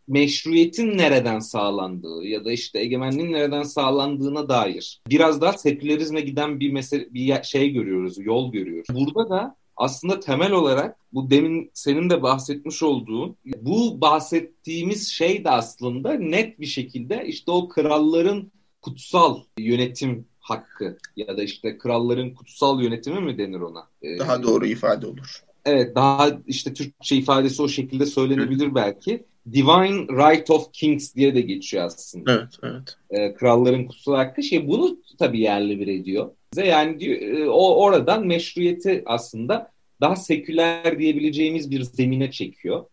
meşruiyetin 0.08 0.98
nereden 0.98 1.38
sağlandığı 1.38 2.24
ya 2.24 2.44
da 2.44 2.52
işte 2.52 2.78
egemenliğin 2.78 3.32
nereden 3.32 3.62
sağlandığına 3.62 4.48
dair 4.48 5.00
biraz 5.08 5.40
daha 5.40 5.52
sekülerizme 5.52 6.20
giden 6.20 6.60
bir 6.60 6.72
mesele 6.72 7.14
bir 7.14 7.42
şey 7.42 7.70
görüyoruz, 7.70 8.18
yol 8.18 8.52
görüyoruz. 8.52 8.86
Burada 8.90 9.30
da 9.30 9.56
aslında 9.76 10.20
temel 10.20 10.52
olarak 10.52 10.96
bu 11.12 11.30
demin 11.30 11.70
senin 11.74 12.10
de 12.10 12.22
bahsetmiş 12.22 12.82
olduğun 12.82 13.36
bu 13.44 14.00
bahsettiğimiz 14.00 15.08
şey 15.08 15.44
de 15.44 15.50
aslında 15.50 16.14
net 16.14 16.60
bir 16.60 16.66
şekilde 16.66 17.24
işte 17.26 17.50
o 17.50 17.68
kralların 17.68 18.52
kutsal 18.82 19.40
yönetim 19.58 20.26
hakkı 20.40 20.98
ya 21.16 21.36
da 21.36 21.42
işte 21.42 21.78
kralların 21.78 22.34
kutsal 22.34 22.82
yönetimi 22.82 23.20
mi 23.20 23.38
denir 23.38 23.60
ona? 23.60 23.88
Ee, 24.02 24.18
daha 24.18 24.42
doğru 24.42 24.66
ifade 24.66 25.06
olur. 25.06 25.47
Evet 25.64 25.94
daha 25.94 26.30
işte 26.46 26.74
Türkçe 26.74 27.16
ifadesi 27.16 27.62
o 27.62 27.68
şekilde 27.68 28.06
söylenebilir 28.06 28.74
belki. 28.74 29.24
Divine 29.52 30.06
Right 30.08 30.50
of 30.50 30.72
Kings 30.72 31.14
diye 31.14 31.34
de 31.34 31.40
geçiyor 31.40 31.84
aslında. 31.84 32.32
Evet, 32.32 32.48
evet. 32.62 32.96
Ee, 33.10 33.34
kralların 33.34 33.84
kutsal 33.84 34.14
hakkı 34.14 34.42
şey 34.42 34.68
bunu 34.68 34.98
tabii 35.18 35.40
yerli 35.40 35.80
bir 35.80 35.86
ediyor. 35.86 36.30
Yani 36.56 37.00
diyor, 37.00 37.20
e, 37.20 37.50
o 37.50 37.74
oradan 37.74 38.26
meşruiyeti 38.26 39.02
aslında 39.06 39.70
daha 40.00 40.16
seküler 40.16 40.98
diyebileceğimiz 40.98 41.70
bir 41.70 41.82
zemine 41.82 42.30
çekiyor. 42.30 42.84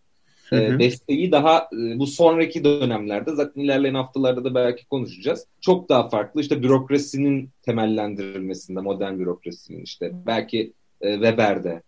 Hı 0.45 0.55
hı. 0.55 0.79
Desteği 0.79 1.31
daha 1.31 1.69
e, 1.73 1.99
bu 1.99 2.07
sonraki 2.07 2.63
dönemlerde 2.63 3.35
zaten 3.35 3.61
ilerleyen 3.61 3.95
haftalarda 3.95 4.43
da 4.43 4.55
belki 4.55 4.85
konuşacağız. 4.85 5.45
Çok 5.61 5.89
daha 5.89 6.09
farklı 6.09 6.41
işte 6.41 6.63
bürokrasinin 6.63 7.49
temellendirilmesinde 7.61 8.79
modern 8.79 9.19
bürokrasinin 9.19 9.83
işte 9.83 10.11
belki 10.25 10.73
e, 11.01 11.13
Weber'de 11.13 11.81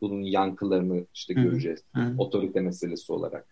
bunun 0.00 0.22
yankılarını 0.22 1.04
işte 1.14 1.34
göreceğiz. 1.34 1.80
Hı. 1.94 2.14
Otorite 2.18 2.60
meselesi 2.60 3.12
olarak. 3.12 3.46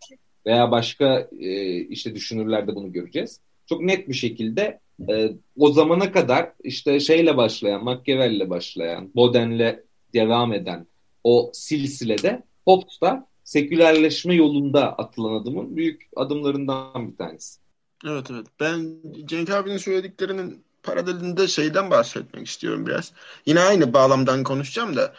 Veya 0.46 0.70
başka 0.70 1.28
e, 1.40 1.76
işte 1.76 2.14
düşünürlerde 2.14 2.74
bunu 2.74 2.92
göreceğiz. 2.92 3.40
Çok 3.66 3.80
net 3.80 4.08
bir 4.08 4.14
şekilde 4.14 4.80
o 5.58 5.72
zamana 5.72 6.12
kadar 6.12 6.52
işte 6.64 7.00
şeyle 7.00 7.36
başlayan, 7.36 7.84
Machiavelli'le 7.84 8.50
başlayan, 8.50 9.10
Boden'le 9.16 9.76
devam 10.14 10.52
eden 10.52 10.86
o 11.24 11.50
silsilede 11.54 12.42
Hobbes 12.64 13.00
da 13.00 13.26
sekülerleşme 13.44 14.34
yolunda 14.34 14.98
atılan 14.98 15.40
adımın 15.40 15.76
büyük 15.76 16.08
adımlarından 16.16 17.12
bir 17.12 17.16
tanesi. 17.16 17.60
Evet 18.06 18.26
evet. 18.30 18.46
Ben 18.60 18.96
Cenk 19.24 19.50
abinin 19.50 19.76
söylediklerinin 19.76 20.64
paralelinde 20.82 21.48
şeyden 21.48 21.90
bahsetmek 21.90 22.46
istiyorum 22.46 22.86
biraz. 22.86 23.12
Yine 23.46 23.60
aynı 23.60 23.92
bağlamdan 23.92 24.44
konuşacağım 24.44 24.96
da 24.96 25.14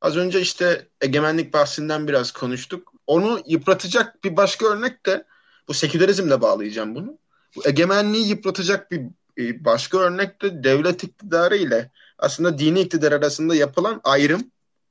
az 0.00 0.16
önce 0.16 0.40
işte 0.40 0.88
egemenlik 1.00 1.52
bahsinden 1.52 2.08
biraz 2.08 2.32
konuştuk. 2.32 2.92
Onu 3.06 3.40
yıpratacak 3.46 4.24
bir 4.24 4.36
başka 4.36 4.66
örnek 4.66 5.06
de 5.06 5.24
bu 5.68 5.74
sekülerizmle 5.74 6.40
bağlayacağım 6.40 6.94
bunu. 6.94 7.18
Bu 7.56 7.68
egemenliği 7.68 8.28
yıpratacak 8.28 8.90
bir 8.90 9.64
başka 9.64 9.98
örnek 9.98 10.42
de 10.42 10.64
devlet 10.64 11.04
iktidarı 11.04 11.56
ile 11.56 11.90
aslında 12.18 12.58
dini 12.58 12.80
iktidar 12.80 13.12
arasında 13.12 13.54
yapılan 13.54 14.00
ayrım 14.04 14.50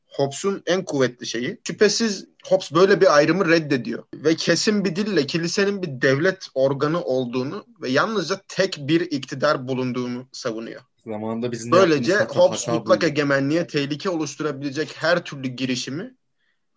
Hobbes'un 0.09 0.63
en 0.65 0.85
kuvvetli 0.85 1.27
şeyi. 1.27 1.61
Şüphesiz 1.67 2.25
Hobbes 2.45 2.71
böyle 2.71 3.01
bir 3.01 3.15
ayrımı 3.15 3.49
reddediyor. 3.49 4.03
Ve 4.15 4.35
kesin 4.35 4.85
bir 4.85 4.95
dille 4.95 5.27
kilisenin 5.27 5.81
bir 5.83 6.01
devlet 6.01 6.47
organı 6.53 7.01
olduğunu 7.01 7.65
ve 7.81 7.89
yalnızca 7.89 8.41
tek 8.47 8.77
bir 8.79 9.01
iktidar 9.01 9.67
bulunduğunu 9.67 10.27
savunuyor. 10.31 10.81
Zamanında 11.05 11.51
bizim 11.51 11.71
Böylece 11.71 12.15
Hobbes 12.15 12.67
mutlak 12.67 13.03
egemenliğe 13.03 13.67
tehlike 13.67 14.09
oluşturabilecek 14.09 14.95
her 14.97 15.23
türlü 15.23 15.47
girişimi 15.47 16.15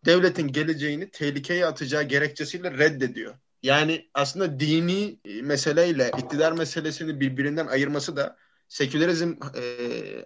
devletin 0.04 0.48
geleceğini 0.48 1.10
tehlikeye 1.10 1.66
atacağı 1.66 2.02
gerekçesiyle 2.02 2.70
reddediyor. 2.78 3.34
Yani 3.62 4.10
aslında 4.14 4.60
dini 4.60 5.18
meseleyle 5.42 6.10
iktidar 6.18 6.52
meselesini 6.52 7.20
birbirinden 7.20 7.66
ayırması 7.66 8.16
da 8.16 8.36
sekülerizm 8.68 9.34
e, 9.56 9.62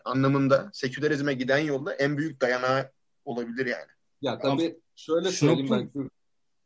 anlamında 0.04 0.70
sekülerizme 0.72 1.34
giden 1.34 1.58
yolda 1.58 1.94
en 1.94 2.18
büyük 2.18 2.40
dayanağı 2.40 2.90
olabilir 3.24 3.66
yani. 3.66 3.86
Ya 4.22 4.38
tabii 4.38 4.76
şöyle 4.96 5.30
şu 5.30 5.36
söyleyeyim 5.36 5.70
nokta, 5.70 6.00
ben. 6.00 6.10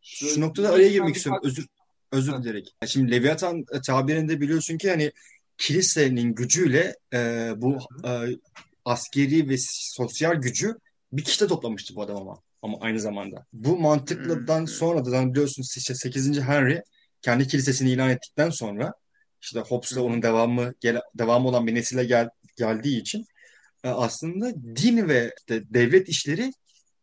Şöyle, 0.00 0.34
şu 0.34 0.40
noktada 0.40 0.68
araya 0.68 0.88
girmek 0.88 1.16
istiyorum. 1.16 1.42
Özür 1.44 1.66
özür 2.12 2.42
dilerim. 2.42 2.64
Şimdi 2.86 3.12
Leviathan 3.12 3.64
tabirinde 3.86 4.40
biliyorsun 4.40 4.78
ki 4.78 4.90
hani 4.90 5.12
kilisenin 5.60 6.34
gücüyle 6.34 6.96
e, 7.14 7.50
bu 7.56 7.78
e, 8.04 8.10
askeri 8.84 9.48
ve 9.48 9.54
sosyal 9.68 10.34
gücü 10.34 10.74
bir 11.12 11.24
kişide 11.24 11.46
toplamıştı 11.46 11.96
bu 11.96 12.02
adam 12.02 12.16
ama. 12.16 12.42
Ama 12.62 12.78
aynı 12.80 13.00
zamanda. 13.00 13.46
Bu 13.52 13.78
mantıkladan 13.78 14.64
sonra 14.64 15.04
da 15.04 15.30
biliyorsun 15.30 15.64
işte 15.76 15.94
8. 15.94 16.40
Henry 16.40 16.82
kendi 17.22 17.48
kilisesini 17.48 17.90
ilan 17.90 18.10
ettikten 18.10 18.50
sonra 18.50 18.92
işte 19.42 19.60
Hobbes'la 19.60 20.02
onun 20.02 20.22
devamı 20.22 20.74
gel, 20.80 21.00
devamı 21.14 21.48
olan 21.48 21.66
bir 21.66 21.74
nesile 21.74 22.04
gel, 22.04 22.28
geldiği 22.56 23.00
için 23.00 23.24
e, 23.84 23.88
aslında 23.88 24.54
din 24.54 25.08
ve 25.08 25.34
işte 25.38 25.62
devlet 25.74 26.08
işleri 26.08 26.52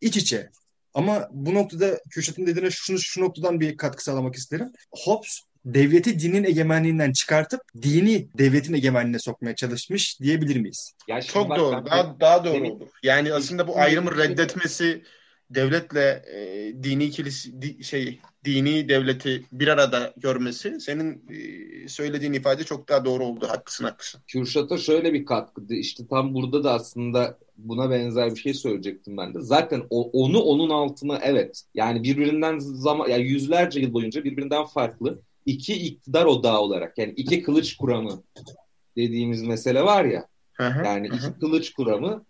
iç 0.02 0.18
içe. 0.18 0.50
Ama 0.94 1.28
bu 1.32 1.54
noktada 1.54 2.00
Kürşat'ın 2.10 2.48
dediğine 2.48 2.72
şunu 2.72 3.00
şu 3.00 3.22
noktadan 3.22 3.60
bir 3.60 3.78
katkı 3.78 4.04
sağlamak 4.04 4.36
isterim. 4.36 4.72
Hobbes 4.92 5.42
devleti 5.74 6.20
dinin 6.20 6.44
egemenliğinden 6.44 7.12
çıkartıp 7.12 7.62
dini 7.82 8.28
devletin 8.38 8.74
egemenliğine 8.74 9.20
sokmaya 9.20 9.56
çalışmış 9.56 10.20
diyebilir 10.22 10.56
miyiz? 10.56 10.94
Ya 11.08 11.22
Çok 11.22 11.50
bak, 11.50 11.58
doğru. 11.58 11.86
Daha, 11.86 12.20
daha 12.20 12.46
doğru 12.46 12.54
demin, 12.54 12.72
olur. 12.72 12.88
Yani 13.04 13.34
aslında 13.34 13.68
bu 13.68 13.80
ayrımı 13.80 14.18
reddetmesi 14.18 15.04
devletle 15.50 16.24
e, 16.34 16.74
dini 16.84 17.10
kilisi 17.10 17.62
di, 17.62 17.84
şey 17.84 18.20
dini 18.46 18.90
devleti 18.90 19.46
bir 19.52 19.68
arada 19.68 20.14
görmesi 20.18 20.80
senin 20.82 21.26
e, 21.30 21.88
söylediğin 21.88 22.34
ifade 22.34 22.64
çok 22.64 22.90
daha 22.90 23.06
doğru 23.06 23.26
oldu. 23.26 23.48
Haklısın 23.50 23.84
haklısın. 23.84 24.22
Kürşat'a 24.28 24.78
şöyle 24.78 25.14
bir 25.14 25.26
katkı 25.26 25.62
işte 25.70 26.08
tam 26.10 26.34
burada 26.34 26.64
da 26.64 26.74
aslında 26.74 27.38
buna 27.58 27.90
benzer 27.90 28.32
bir 28.32 28.40
şey 28.40 28.54
söyleyecektim 28.54 29.18
ben 29.18 29.34
de. 29.34 29.42
Zaten 29.42 29.84
o, 29.90 30.10
onu 30.12 30.40
onun 30.40 30.70
altına 30.70 31.20
evet 31.24 31.64
yani 31.76 32.04
birbirinden 32.04 32.58
zaman 32.60 33.10
yani 33.10 33.24
yüzlerce 33.24 33.80
yıl 33.80 33.94
boyunca 33.94 34.24
birbirinden 34.24 34.64
farklı 34.64 35.22
iki 35.48 35.74
iktidar 35.74 36.26
odağı 36.26 36.60
olarak 36.60 36.98
yani 36.98 37.14
iki 37.18 37.44
kılıç 37.44 37.78
kuramı 37.78 38.24
dediğimiz 38.98 39.44
mesele 39.44 39.82
var 39.84 40.06
ya. 40.06 40.28
yani 40.86 41.08
iki 41.08 41.40
kılıç 41.40 41.74
kuramı 41.74 42.26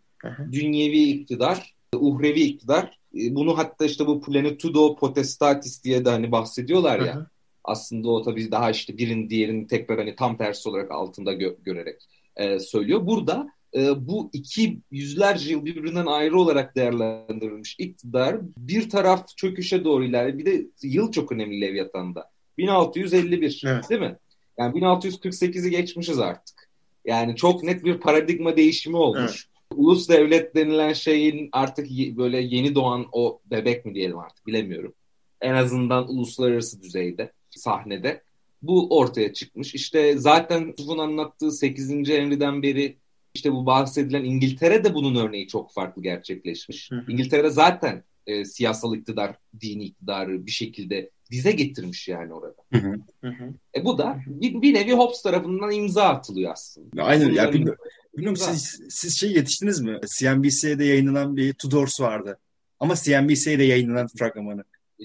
dünyevi 0.52 1.00
iktidar, 1.04 1.76
uhrevi 1.96 2.40
iktidar 2.42 3.00
e, 3.16 3.36
bunu 3.36 3.58
hatta 3.58 3.86
işte 3.86 4.08
bu 4.08 4.22
Plenitudo 4.22 4.96
Potestatis 4.96 5.84
diye 5.84 6.06
de 6.06 6.10
hani 6.10 6.32
bahsediyorlar 6.32 7.00
ya. 7.00 7.28
Aslında 7.64 8.10
o 8.10 8.22
tabii 8.24 8.52
daha 8.52 8.72
işte 8.72 8.98
birin 8.98 9.30
diğerini 9.30 9.68
tekrar 9.68 9.98
hani 9.98 10.16
tam 10.16 10.38
tersi 10.38 10.70
olarak 10.70 10.92
altında 10.92 11.34
gö- 11.34 11.64
görerek 11.64 12.02
e, 12.36 12.60
söylüyor. 12.60 13.08
Burada 13.08 13.50
e, 13.76 14.08
bu 14.08 14.30
iki 14.34 14.80
yüzlerce 14.92 15.52
yıl 15.52 15.66
birbirinden 15.66 16.06
ayrı 16.06 16.40
olarak 16.40 16.76
değerlendirilmiş 16.76 17.76
iktidar 17.80 18.38
bir 18.58 18.90
taraf 18.90 19.28
çöküşe 19.38 19.84
doğru 19.84 20.04
ilerliyor. 20.04 20.38
Bir 20.38 20.46
de 20.46 20.66
yıl 20.84 21.12
çok 21.12 21.32
önemli 21.32 21.62
Leviathan'da. 21.62 22.30
1651 22.58 23.64
evet. 23.66 23.90
değil 23.90 24.02
mi? 24.02 24.18
Yani 24.58 24.80
1648'i 24.80 25.70
geçmişiz 25.70 26.20
artık. 26.20 26.70
Yani 27.06 27.36
çok 27.36 27.64
net 27.64 27.84
bir 27.84 28.00
paradigma 28.00 28.58
değişimi 28.58 28.98
olmuş. 28.98 29.48
Evet 29.48 29.58
ulus 29.76 30.10
devlet 30.10 30.56
denilen 30.56 30.94
şeyin 30.94 31.50
artık 31.52 31.90
böyle 32.18 32.38
yeni 32.42 32.76
doğan 32.76 33.06
o 33.12 33.42
bebek 33.46 33.86
mi 33.86 33.96
diyelim 33.96 34.20
artık 34.20 34.48
bilemiyorum. 34.48 34.94
En 35.42 35.54
azından 35.54 36.10
uluslararası 36.10 36.82
düzeyde, 36.82 37.32
sahnede 37.50 38.24
bu 38.62 38.98
ortaya 38.98 39.34
çıkmış. 39.34 39.76
İşte 39.76 40.18
zaten 40.18 40.74
Yusuf'un 40.78 40.98
anlattığı 40.98 41.52
8. 41.52 41.90
Henry'den 41.90 42.62
beri 42.64 42.98
işte 43.34 43.52
bu 43.52 43.66
bahsedilen 43.66 44.24
İngiltere 44.24 44.84
de 44.84 44.94
bunun 44.94 45.16
örneği 45.16 45.48
çok 45.48 45.74
farklı 45.74 46.04
gerçekleşmiş. 46.04 46.92
Hı 46.92 46.96
hı. 46.96 47.12
İngiltere 47.12 47.50
zaten 47.50 48.04
e, 48.28 48.46
siyasal 48.46 48.96
iktidar, 48.96 49.36
dini 49.62 49.84
iktidarı 49.84 50.46
bir 50.46 50.52
şekilde 50.52 51.10
dize 51.32 51.52
getirmiş 51.52 52.08
yani 52.08 52.34
orada. 52.34 52.56
Hı 52.74 52.78
hı. 52.78 52.96
Hı 53.22 53.34
E 53.76 53.86
bu 53.86 53.98
da 53.98 54.20
bir, 54.28 54.62
bir 54.62 54.74
nevi 54.74 54.94
Hobbes 54.94 55.22
tarafından 55.22 55.72
imza 55.72 56.04
atılıyor 56.04 56.52
aslında. 56.52 57.04
Aynen 57.04 57.32
ya 57.32 57.54
bilmiyorum, 57.54 57.84
bilmiyorum 58.18 58.38
siz, 58.38 58.82
siz 58.90 59.20
şey 59.20 59.32
yetiştiniz 59.32 59.82
mi? 59.82 60.00
CNBC'de 60.18 60.86
yayınlanan 60.86 61.38
bir 61.38 61.54
Tudors 61.54 62.02
vardı. 62.02 62.40
Ama 62.80 62.96
CNBC'de 62.96 63.64
yayınlanan 63.64 64.08
fragmanı. 64.08 64.64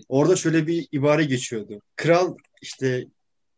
Orada 0.08 0.36
şöyle 0.36 0.66
bir 0.66 0.88
ibare 0.92 1.24
geçiyordu. 1.24 1.82
Kral 1.96 2.36
işte 2.62 3.06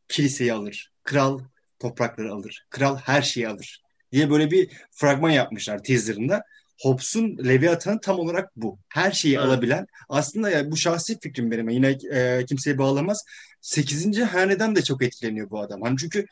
kiliseyi 0.09 0.53
alır. 0.53 0.93
Kral 1.05 1.41
toprakları 1.79 2.33
alır. 2.33 2.67
Kral 2.71 2.97
her 2.97 3.23
şeyi 3.23 3.49
alır. 3.49 3.83
Diye 4.13 4.31
böyle 4.31 4.51
bir 4.51 4.71
fragman 4.91 5.31
yapmışlar 5.31 5.83
teaserında. 5.83 6.43
Hobbes'un 6.81 7.39
Leviathan'ı 7.39 8.01
tam 8.01 8.19
olarak 8.19 8.57
bu. 8.57 8.79
Her 8.89 9.13
şeyi 9.13 9.35
evet. 9.35 9.45
alabilen. 9.45 9.87
Aslında 10.09 10.51
ya 10.51 10.71
bu 10.71 10.77
şahsi 10.77 11.21
fikrim 11.21 11.51
benim. 11.51 11.69
Yine 11.69 11.99
e, 12.13 12.45
kimseyi 12.47 12.79
bağlamaz. 12.79 13.25
8. 13.61 14.21
haneden 14.21 14.77
de 14.77 14.83
çok 14.83 15.03
etkileniyor 15.03 15.51
bu 15.51 15.61
adam. 15.61 15.83
Hani 15.83 15.97
çünkü 15.97 16.27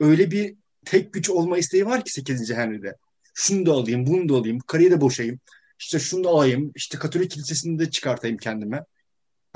öyle 0.00 0.30
bir 0.30 0.54
tek 0.84 1.12
güç 1.12 1.30
olma 1.30 1.58
isteği 1.58 1.86
var 1.86 2.04
ki 2.04 2.12
8. 2.12 2.50
hanede. 2.50 2.94
Şunu 3.34 3.66
da 3.66 3.72
alayım, 3.72 4.06
bunu 4.06 4.28
da 4.28 4.34
alayım, 4.34 4.58
karıyı 4.58 4.90
da 4.90 5.00
boşayayım. 5.00 5.40
İşte 5.78 5.98
şunu 5.98 6.24
da 6.24 6.28
alayım, 6.28 6.72
işte 6.74 6.98
Katolik 6.98 7.30
kilisesini 7.30 7.78
de 7.78 7.90
çıkartayım 7.90 8.36
kendime. 8.36 8.84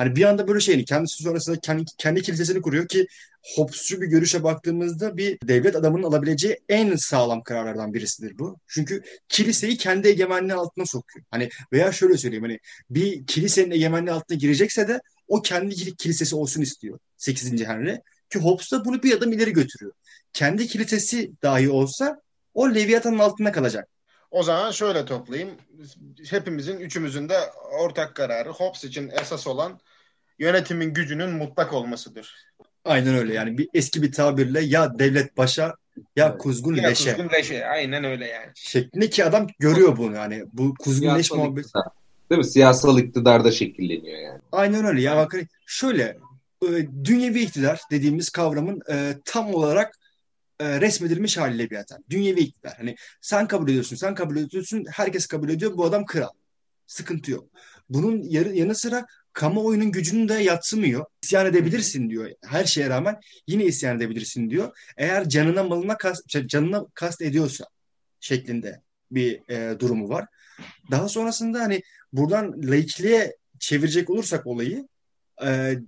Hani 0.03 0.17
bir 0.17 0.25
anda 0.25 0.49
böyle 0.49 0.61
şeyini 0.61 0.85
kendisi 0.85 1.23
sonrasında 1.23 1.61
kendi, 1.61 1.85
kendi 1.99 2.23
kilisesini 2.23 2.63
kuruyor 2.63 2.89
ki 2.89 3.07
Hobbes'cu 3.57 4.01
bir 4.01 4.07
görüşe 4.07 4.43
baktığımızda 4.43 5.17
bir 5.17 5.39
devlet 5.45 5.77
adamının 5.77 6.03
alabileceği 6.03 6.61
en 6.69 6.97
sağlam 6.97 7.43
kararlardan 7.43 7.95
birisidir 7.95 8.39
bu. 8.39 8.57
Çünkü 8.67 9.03
kiliseyi 9.29 9.77
kendi 9.77 10.09
egemenliği 10.09 10.55
altına 10.55 10.87
sokuyor. 10.87 11.25
Hani 11.31 11.49
veya 11.73 11.93
şöyle 11.93 12.17
söyleyeyim 12.17 12.45
hani 12.45 12.59
bir 12.91 13.27
kilisenin 13.27 13.71
egemenliği 13.71 14.13
altına 14.13 14.39
girecekse 14.39 14.89
de 14.89 15.01
o 15.29 15.43
kendi 15.43 15.97
kilisesi 15.97 16.37
olsun 16.37 16.63
istiyor 16.63 16.99
8. 17.17 17.65
Henry. 17.67 18.01
Ki 18.31 18.39
Hobbes 18.39 18.73
da 18.73 18.85
bunu 18.85 19.03
bir 19.03 19.17
adım 19.17 19.33
ileri 19.33 19.53
götürüyor. 19.53 19.93
Kendi 20.33 20.67
kilisesi 20.67 21.33
dahi 21.43 21.71
olsa 21.71 22.21
o 22.55 22.75
Leviathan'ın 22.75 23.19
altında 23.19 23.53
kalacak. 23.53 23.89
O 24.31 24.43
zaman 24.43 24.71
şöyle 24.71 25.05
toplayayım. 25.05 25.51
Hepimizin, 26.31 26.81
üçümüzün 26.81 27.29
de 27.29 27.39
ortak 27.81 28.15
kararı 28.15 28.49
Hobbes 28.51 28.85
için 28.85 29.11
esas 29.21 29.47
olan 29.47 29.81
yönetimin 30.39 30.95
gücünün 30.95 31.31
mutlak 31.31 31.73
olmasıdır. 31.73 32.35
Aynen 32.85 33.15
öyle 33.15 33.35
yani 33.35 33.59
bir 33.59 33.69
eski 33.75 34.03
bir 34.03 34.13
tabirle 34.13 34.61
ya 34.61 34.99
devlet 34.99 35.37
başa 35.37 35.77
ya 36.17 36.39
kuzgun 36.39 36.75
ya 36.75 36.89
leşe. 36.89 37.15
kuzgun 37.15 37.33
leşe 37.33 37.67
aynen 37.67 38.05
öyle 38.05 38.27
yani. 38.27 38.51
Şeklinde 38.55 39.11
ki 39.11 39.25
adam 39.25 39.47
görüyor 39.59 39.97
bunu 39.97 40.15
yani 40.15 40.45
bu 40.53 40.75
kuzgun 40.75 41.01
Siyasal 41.01 41.19
leş 41.19 41.33
muhabbeti. 41.33 41.69
Değil 42.31 42.39
mi? 42.39 42.45
Siyasal 42.45 42.99
iktidarda 42.99 43.51
şekilleniyor 43.51 44.19
yani. 44.19 44.41
Aynen 44.53 44.85
öyle 44.85 45.03
ya 45.03 45.17
bak 45.17 45.35
şöyle 45.67 46.19
e, 46.63 46.69
dünyevi 47.05 47.41
iktidar 47.41 47.81
dediğimiz 47.91 48.31
kavramın 48.31 48.83
e, 48.91 49.15
tam 49.25 49.55
olarak 49.55 49.99
e, 50.61 50.81
resmedilmiş 50.81 51.39
haliyle 51.39 51.71
bir 51.71 51.77
hata. 51.77 51.99
Dünyevi 52.11 52.41
iktidar. 52.41 52.75
Hani 52.77 52.97
sen 53.21 53.49
kabul 53.49 53.69
ediyorsun, 53.69 53.97
sen 53.97 54.15
kabul 54.15 54.37
ediyorsun, 54.37 54.85
herkes 54.91 55.27
kabul 55.27 55.49
ediyor. 55.49 55.77
Bu 55.77 55.85
adam 55.85 56.07
kral. 56.07 56.31
Sıkıntı 56.87 57.31
yok. 57.31 57.49
Bunun 57.89 58.23
yanı 58.31 58.75
sıra 58.75 59.07
kamuoyunun 59.33 59.93
gücünü 59.93 60.29
de 60.29 60.35
yatsımıyor. 60.35 61.05
İsyan 61.23 61.47
edebilirsin 61.47 62.11
diyor. 62.11 62.31
Her 62.45 62.65
şeye 62.65 62.89
rağmen 62.89 63.21
yine 63.47 63.65
isyan 63.65 63.97
edebilirsin 63.97 64.51
diyor. 64.51 64.79
Eğer 64.97 65.29
canına 65.29 65.63
malına 65.63 65.97
kast, 65.97 66.33
şey, 66.33 66.47
canına 66.47 66.87
kast 66.95 67.23
ediyorsa 67.23 67.65
şeklinde 68.21 68.81
bir 69.11 69.51
e, 69.51 69.81
durumu 69.81 70.09
var. 70.09 70.27
Daha 70.91 71.09
sonrasında 71.09 71.61
hani 71.61 71.83
buradan 72.13 72.55
laikliğe 72.63 73.37
çevirecek 73.59 74.11
olursak 74.11 74.47
olayı 74.47 74.89
e, 75.45 75.79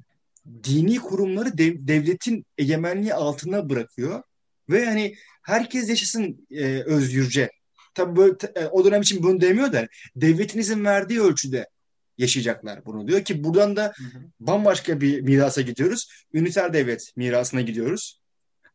dini 0.65 0.99
kurumları 0.99 1.59
dev, 1.59 1.75
devletin 1.79 2.47
egemenliği 2.59 3.15
altına 3.15 3.71
bırakıyor 3.71 4.23
ve 4.71 4.87
hani 4.87 5.15
herkes 5.43 5.89
yaşasın 5.89 6.47
e, 6.51 6.65
özgürce. 6.83 7.51
Tabii 7.95 8.17
böyle, 8.17 8.37
e, 8.55 8.67
o 8.67 8.85
dönem 8.85 9.03
için 9.03 9.23
bunu 9.23 9.41
demiyor 9.41 9.73
da 9.73 9.89
devletin 10.17 10.59
izin 10.59 10.85
verdiği 10.85 11.21
ölçüde 11.21 11.67
yaşayacaklar 12.19 12.87
bunu 12.87 13.09
diyor 13.09 13.25
ki 13.25 13.45
buradan 13.45 13.77
da 13.77 13.93
hı 13.97 14.05
hı. 14.05 14.23
bambaşka 14.41 15.01
bir 15.01 15.21
mirasa 15.21 15.61
gidiyoruz. 15.61 16.09
Üniter 16.35 16.73
devlet 16.73 17.13
mirasına 17.17 17.61
gidiyoruz. 17.61 18.21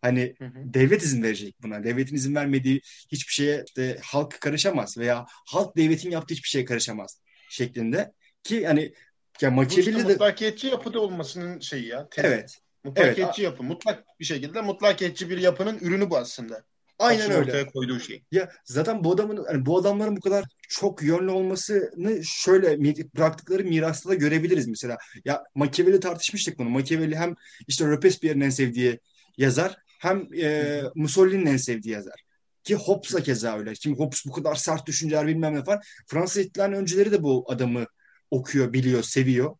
Hani 0.01 0.35
hı 0.37 0.45
hı. 0.45 0.73
devlet 0.73 1.03
izin 1.03 1.23
verecek 1.23 1.55
buna. 1.61 1.83
Devletin 1.83 2.15
izin 2.15 2.35
vermediği 2.35 2.81
hiçbir 3.11 3.33
şeye 3.33 3.63
işte 3.67 3.99
halk 4.03 4.41
karışamaz 4.41 4.97
veya 4.97 5.25
halk 5.27 5.77
devletin 5.77 6.11
yaptığı 6.11 6.33
hiçbir 6.33 6.49
şeye 6.49 6.65
karışamaz 6.65 7.21
şeklinde 7.49 8.11
ki 8.43 8.55
yani 8.55 8.93
ya 9.41 9.51
Machiavelli 9.51 9.89
işte 9.89 10.07
de 10.07 10.11
mutlakiyetçi 10.13 10.67
yapıda 10.67 10.99
olmasının 10.99 11.59
şeyi 11.59 11.87
ya. 11.87 12.09
Tezi. 12.09 12.27
Evet. 12.27 12.57
Mutlakiyetçi 12.83 13.23
evet. 13.23 13.39
yapı. 13.39 13.63
Mutlak 13.63 14.03
bir 14.19 14.25
şekilde 14.25 14.61
mutlakiyetçi 14.61 15.29
bir 15.29 15.37
yapının 15.37 15.79
ürünü 15.79 16.09
bu 16.09 16.17
aslında. 16.17 16.63
Aynen 16.99 17.31
öyle. 17.31 17.39
Ortaya 17.39 17.67
koyduğu 17.67 17.99
şey. 17.99 18.23
Ya 18.31 18.49
zaten 18.65 19.03
bu 19.03 19.13
adamın 19.13 19.45
hani 19.47 19.65
bu 19.65 19.77
adamların 19.77 20.17
bu 20.17 20.21
kadar 20.21 20.45
çok 20.69 21.03
yönlü 21.03 21.31
olmasını 21.31 22.21
şöyle 22.23 22.79
bıraktıkları 23.15 23.63
mirasta 23.63 24.09
da 24.09 24.15
görebiliriz 24.15 24.67
mesela. 24.67 24.97
Ya 25.25 25.43
Machiavelli 25.55 25.99
tartışmıştık 25.99 26.59
bunu. 26.59 26.69
Machiavelli 26.69 27.15
hem 27.15 27.35
işte 27.67 27.87
Robespierre'in 27.87 28.41
en 28.41 28.49
sevdiği 28.49 28.99
yazar 29.37 29.77
hem 29.99 30.27
e, 30.33 30.81
Mussolini'nin 30.95 31.45
en 31.45 31.57
sevdiği 31.57 31.93
yazar. 31.93 32.23
Ki 32.63 32.75
Hobbes 32.75 33.13
da 33.13 33.23
keza 33.23 33.57
öyle. 33.57 33.75
Şimdi 33.75 33.97
Hobbes 33.97 34.25
bu 34.25 34.31
kadar 34.31 34.55
sert 34.55 34.87
düşünceler 34.87 35.27
bilmem 35.27 35.55
ne 35.55 35.63
falan. 35.63 35.81
Fransız 36.07 36.37
ihtilalinin 36.37 36.77
önceleri 36.77 37.11
de 37.11 37.23
bu 37.23 37.45
adamı 37.47 37.85
okuyor, 38.31 38.73
biliyor, 38.73 39.03
seviyor. 39.03 39.55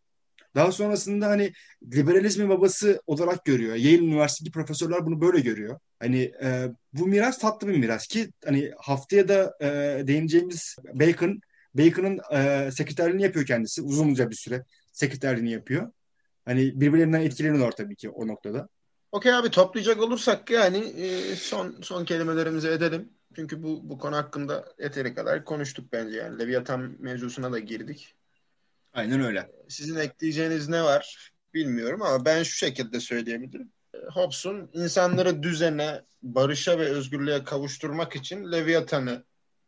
Daha 0.56 0.72
sonrasında 0.72 1.28
hani 1.28 1.52
liberalizmin 1.94 2.50
babası 2.50 3.02
olarak 3.08 3.46
görüyor. 3.46 3.76
Yale 3.76 3.98
Üniversitesi 3.98 4.52
profesörler 4.52 5.06
bunu 5.06 5.22
böyle 5.22 5.40
görüyor. 5.40 5.80
Hani 6.00 6.32
e, 6.44 6.70
bu 6.94 7.08
miras 7.08 7.40
tatlı 7.40 7.68
bir 7.68 7.78
miras 7.78 8.08
ki 8.08 8.32
hani 8.46 8.72
haftaya 8.78 9.28
da 9.28 9.58
e, 9.62 9.68
değineceğimiz 10.08 10.76
Bacon, 10.94 11.42
Bacon'ın 11.74 12.20
e, 12.32 12.72
sekreterliğini 12.72 13.24
yapıyor 13.24 13.46
kendisi. 13.46 13.82
Uzunca 13.82 14.30
bir 14.30 14.36
süre 14.36 14.64
sekreterliğini 14.92 15.52
yapıyor. 15.52 15.92
Hani 16.46 16.82
birbirlerinden 16.82 17.22
etkileniyorlar 17.22 17.72
tabii 17.72 17.96
ki 17.96 18.10
o 18.10 18.28
noktada. 18.28 18.70
Okey 19.12 19.34
abi 19.34 19.50
toplayacak 19.50 20.02
olursak 20.02 20.50
yani 20.50 20.78
e, 20.78 21.36
son 21.36 21.76
son 21.82 22.06
kelimelerimizi 22.06 22.68
edelim. 22.68 23.10
Çünkü 23.36 23.64
bu 23.64 23.90
bu 23.90 23.98
konu 23.98 24.16
hakkında 24.16 24.66
yeteri 24.80 25.16
kadar 25.16 25.46
konuştuk 25.46 25.94
bence 25.94 26.18
yani. 26.18 26.40
Leviathan 26.40 26.96
mevzusuna 27.00 27.52
da 27.52 27.60
girdik. 27.60 28.16
Aynen 28.94 29.22
öyle. 29.22 29.52
Sizin 29.68 29.96
ekleyeceğiniz 29.96 30.70
ne 30.70 30.84
var 30.84 31.32
bilmiyorum 31.54 32.02
ama 32.02 32.26
ben 32.26 32.44
şu 32.44 32.58
şekilde 32.58 33.00
söyleyebilirim. 33.00 33.72
Hobbes'un 34.14 34.70
insanları 34.74 35.44
düzene, 35.44 36.02
barışa 36.24 36.80
ve 36.80 36.86
özgürlüğe 36.86 37.44
kavuşturmak 37.44 38.16
için 38.16 38.52
Leviathan'ı 38.52 39.24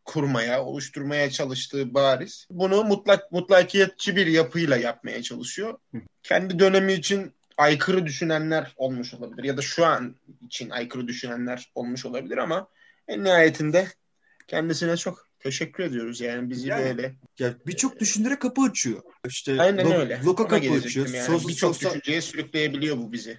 kurmaya, 0.05 0.63
oluşturmaya 0.63 1.29
çalıştığı 1.29 1.93
bariz. 1.93 2.47
Bunu 2.51 2.83
mutlak 2.83 3.31
mutlakiyetçi 3.31 4.15
bir 4.15 4.27
yapıyla 4.27 4.77
yapmaya 4.77 5.23
çalışıyor. 5.23 5.77
Kendi 6.23 6.59
dönemi 6.59 6.93
için 6.93 7.33
aykırı 7.57 8.05
düşünenler 8.05 8.73
olmuş 8.77 9.13
olabilir 9.13 9.43
ya 9.43 9.57
da 9.57 9.61
şu 9.61 9.85
an 9.85 10.15
için 10.45 10.69
aykırı 10.69 11.07
düşünenler 11.07 11.71
olmuş 11.75 12.05
olabilir 12.05 12.37
ama 12.37 12.67
en 13.07 13.23
nihayetinde 13.23 13.87
kendisine 14.47 14.97
çok 14.97 15.27
teşekkür 15.39 15.83
ediyoruz 15.83 16.21
yani 16.21 16.49
bizi 16.49 16.67
yani, 16.67 16.85
böyle. 16.85 17.15
Ya 17.39 17.53
birçok 17.67 17.99
düşündüre 17.99 18.39
kapı 18.39 18.61
açıyor. 18.61 19.01
İşte 19.27 19.61
Aynen 19.61 19.85
lo- 19.85 19.97
öyle. 19.97 20.21
Loka 20.25 20.47
kapı 20.47 20.73
açıyor. 20.73 21.07
Yani. 21.07 21.47
Birçok 21.47 21.75
sosyal... 21.75 21.91
düşünceye 21.91 22.21
sürükleyebiliyor 22.21 22.97
bu 22.97 23.11
bizi. 23.11 23.37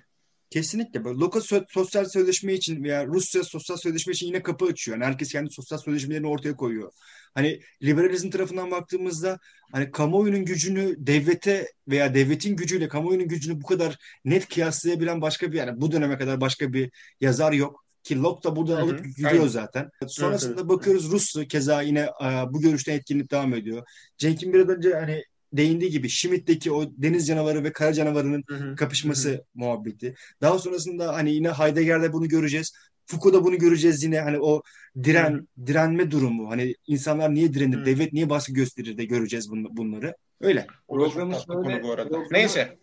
Kesinlikle. 0.53 1.05
Böyle 1.05 1.19
Loka 1.19 1.41
sosyal 1.69 2.05
sözleşme 2.05 2.55
için 2.55 2.85
veya 2.85 3.07
Rusya 3.07 3.45
sosyal 3.45 3.77
sözleşme 3.77 4.13
için 4.13 4.27
yine 4.27 4.43
kapı 4.43 4.65
açıyor. 4.65 4.97
Yani 4.97 5.07
herkes 5.07 5.33
kendi 5.33 5.51
sosyal 5.51 5.79
sözleşmelerini 5.79 6.27
ortaya 6.27 6.57
koyuyor. 6.57 6.93
Hani 7.35 7.61
liberalizm 7.83 8.31
tarafından 8.31 8.71
baktığımızda 8.71 9.39
hani 9.73 9.91
kamuoyunun 9.91 10.45
gücünü 10.45 10.95
devlete 10.99 11.69
veya 11.89 12.15
devletin 12.15 12.57
gücüyle 12.57 12.89
kamuoyunun 12.89 13.29
gücünü 13.29 13.61
bu 13.61 13.67
kadar 13.67 13.97
net 14.25 14.49
kıyaslayabilen 14.49 15.21
başka 15.21 15.53
bir 15.53 15.57
yani 15.57 15.81
bu 15.81 15.93
döneme 15.93 16.19
kadar 16.19 16.41
başka 16.41 16.73
bir 16.73 16.91
yazar 17.21 17.53
yok. 17.53 17.85
Ki 18.03 18.23
Locke 18.23 18.49
da 18.49 18.57
burada 18.57 18.79
alıp 18.79 19.05
gidiyor 19.05 19.49
zaten. 19.49 19.91
Sonrasında 20.07 20.61
evet, 20.61 20.69
bakıyoruz 20.69 21.11
Rus'u 21.11 21.47
keza 21.47 21.83
yine 21.83 22.09
bu 22.51 22.61
görüşten 22.61 22.95
etkinlik 22.95 23.31
devam 23.31 23.55
ediyor. 23.55 23.87
Cenk'in 24.19 24.53
biraz 24.53 24.69
önce 24.69 24.95
hani 24.95 25.25
değindiği 25.53 25.91
gibi 25.91 26.09
Schmidt'teki 26.09 26.73
o 26.73 26.85
deniz 26.97 27.27
canavarı 27.27 27.65
ve 27.65 27.73
kara 27.73 27.93
canavarının 27.93 28.45
hı 28.49 28.55
hı. 28.55 28.77
kapışması 28.77 29.29
hı 29.31 29.35
hı. 29.35 29.43
muhabbeti. 29.55 30.15
Daha 30.41 30.59
sonrasında 30.59 31.15
hani 31.15 31.35
yine 31.35 31.51
Heidegger'de 31.51 32.13
bunu 32.13 32.29
göreceğiz. 32.29 32.73
Foucault'da 33.07 33.45
bunu 33.45 33.59
göreceğiz 33.59 34.03
yine 34.03 34.21
hani 34.21 34.39
o 34.41 34.63
diren 35.03 35.49
direnme 35.67 36.11
durumu. 36.11 36.51
Hani 36.51 36.75
insanlar 36.87 37.35
niye 37.35 37.55
direnir, 37.55 37.77
Hı. 37.79 37.87
devlet 37.87 38.13
niye 38.13 38.31
baskı 38.31 38.53
gösterir 38.53 38.99
de 38.99 39.05
göreceğiz 39.05 39.49
bun- 39.49 39.77
bunları. 39.77 40.15
Öyle. 40.41 40.67
Programı 40.89 41.35
şöyle- 41.47 41.83
bu 41.83 41.93
arada. 41.93 42.09
programı- 42.09 42.33
Neyse. 42.33 42.79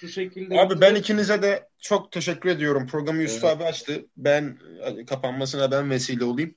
Şu 0.00 0.08
şekilde 0.08 0.60
Abi 0.60 0.80
ben 0.80 0.94
ikinize 0.94 1.42
de 1.42 1.68
çok 1.78 2.12
teşekkür 2.12 2.48
ediyorum. 2.50 2.86
Programı 2.86 3.22
Yusuf 3.22 3.44
Evet. 3.44 3.56
abi 3.56 3.64
açtı. 3.64 4.06
Ben 4.16 4.58
kapanmasına 5.06 5.70
ben 5.70 5.90
vesile 5.90 6.24
olayım. 6.24 6.54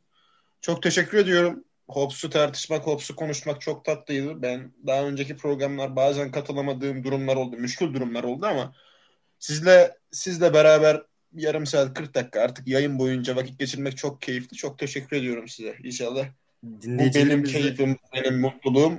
Çok 0.62 0.84
teşekkür 0.84 1.17
ediyorum. 1.17 1.63
Hobbes'u 1.88 2.30
tartışmak, 2.30 2.88
Hobbes'u 2.88 3.15
konuşmak 3.15 3.62
çok 3.62 3.86
tatlıydı. 3.86 4.41
Ben 4.41 4.71
daha 4.88 5.04
önceki 5.04 5.38
programlar 5.38 5.95
bazen 5.95 6.32
katılamadığım 6.32 7.04
durumlar 7.04 7.36
oldu. 7.36 7.58
Müşkül 7.58 7.93
durumlar 7.93 8.24
oldu 8.24 8.45
ama 8.45 8.74
sizle 9.39 9.95
sizle 10.12 10.54
beraber 10.54 11.02
yarım 11.34 11.65
saat 11.65 11.93
40 11.93 12.15
dakika 12.15 12.41
artık 12.41 12.67
yayın 12.67 13.00
boyunca 13.00 13.36
vakit 13.36 13.60
geçirmek 13.60 13.98
çok 13.98 14.21
keyifli. 14.21 14.58
Çok 14.58 14.80
teşekkür 14.80 15.17
ediyorum 15.17 15.48
size. 15.48 15.76
İnşallah 15.84 16.26
bu 16.63 17.00
benim 17.15 17.43
keyfim, 17.43 17.98
benim 18.13 18.39
mutluluğum 18.41 18.93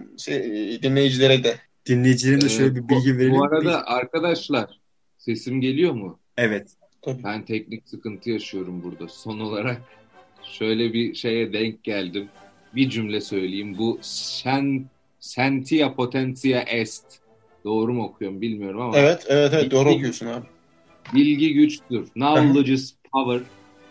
dinleyicilere 0.83 1.44
de. 1.44 1.57
dinleyicilerimize 1.87 2.49
şöyle 2.49 2.70
Ee, 2.70 2.75
bir 2.75 2.88
bilgi 2.88 3.18
verelim. 3.18 3.35
Bu 3.35 3.44
arada 3.44 3.87
arkadaşlar 3.87 4.81
sesim 5.18 5.61
geliyor 5.61 5.92
mu? 5.92 6.18
Evet. 6.37 6.68
Tabii. 7.03 7.25
Ben 7.25 7.44
teknik 7.44 7.88
sıkıntı 7.88 8.31
yaşıyorum 8.31 8.83
burada. 8.83 9.09
Son 9.09 9.40
olarak 9.40 9.83
şöyle 10.42 10.92
bir 10.92 11.14
şeye 11.14 11.53
denk 11.53 11.85
geldim. 11.85 12.29
Bir 12.77 12.91
cümle 12.91 13.21
söyleyeyim. 13.21 13.75
Bu 13.79 13.99
sen 14.03 14.85
sentia 15.21 15.95
potentia 15.95 16.61
est. 16.61 17.05
Doğru 17.65 17.93
mu 17.93 18.05
okuyorum 18.05 18.41
bilmiyorum 18.41 18.81
ama. 18.81 18.99
Evet, 18.99 19.25
evet, 19.29 19.51
evet. 19.55 19.71
Doğru 19.71 19.89
Bilgi- 19.89 19.97
okuyorsun 19.97 20.27
abi. 20.27 20.47
Bilgi 21.15 21.55
güçtür. 21.55 22.07
Knowledge 22.07 22.73
is 22.73 22.95
power. 23.12 23.41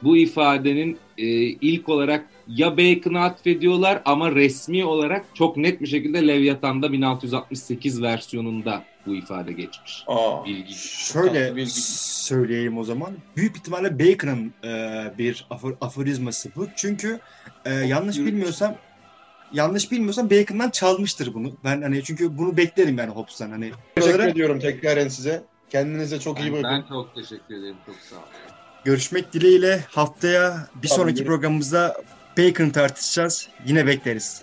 Bu 0.03 0.17
ifadenin 0.17 0.97
e, 1.17 1.25
ilk 1.45 1.89
olarak 1.89 2.29
ya 2.47 2.77
Bacon'a 2.77 3.23
atfediyorlar 3.23 4.01
ama 4.05 4.31
resmi 4.35 4.85
olarak 4.85 5.25
çok 5.33 5.57
net 5.57 5.81
bir 5.81 5.87
şekilde 5.87 6.27
Leviathan'da 6.27 6.93
1668 6.93 8.01
versiyonunda 8.01 8.83
bu 9.05 9.15
ifade 9.15 9.53
geçmiş. 9.53 10.03
Aa. 10.07 10.45
Bilgi. 10.45 10.73
Şöyle 10.73 11.55
bilgi. 11.55 11.71
söyleyeyim 11.71 12.77
o 12.77 12.83
zaman. 12.83 13.13
Büyük 13.35 13.57
ihtimalle 13.57 13.99
Bacon'ın 13.99 14.53
e, 14.63 14.69
bir 15.17 15.45
afor- 15.49 15.77
aforizması 15.81 16.49
bu. 16.55 16.67
Çünkü 16.75 17.19
e, 17.65 17.73
yanlış 17.73 18.15
yürütmüş. 18.17 18.33
bilmiyorsam 18.33 18.75
yanlış 19.53 19.91
bilmiyorsam 19.91 20.29
Bacon'dan 20.29 20.69
çalmıştır 20.69 21.33
bunu. 21.33 21.51
Ben 21.63 21.81
hani 21.81 22.03
çünkü 22.03 22.37
bunu 22.37 22.57
beklerim 22.57 22.97
yani 22.97 23.11
Hobbes'tan 23.11 23.49
hani. 23.49 23.71
Teşekkür 23.95 24.13
Buralara 24.13 24.29
ediyorum 24.31 24.59
tekraren 24.59 25.07
size. 25.07 25.43
Kendinize 25.69 26.19
çok 26.19 26.39
iyi 26.39 26.51
bakın. 26.51 26.63
ben 26.63 26.83
çok 26.89 27.15
teşekkür 27.15 27.55
ederim. 27.55 27.75
Çok 27.85 27.95
sağ 27.95 28.15
olun. 28.15 28.25
görüşmek 28.83 29.33
dileğiyle 29.33 29.83
haftaya 29.89 30.67
bir 30.75 30.87
Tabii, 30.87 30.87
sonraki 30.87 31.05
görüşürüz. 31.05 31.27
programımızda 31.27 31.95
Bacon 32.37 32.69
tartışacağız. 32.69 33.49
Yine 33.65 33.87
bekleriz. 33.87 34.41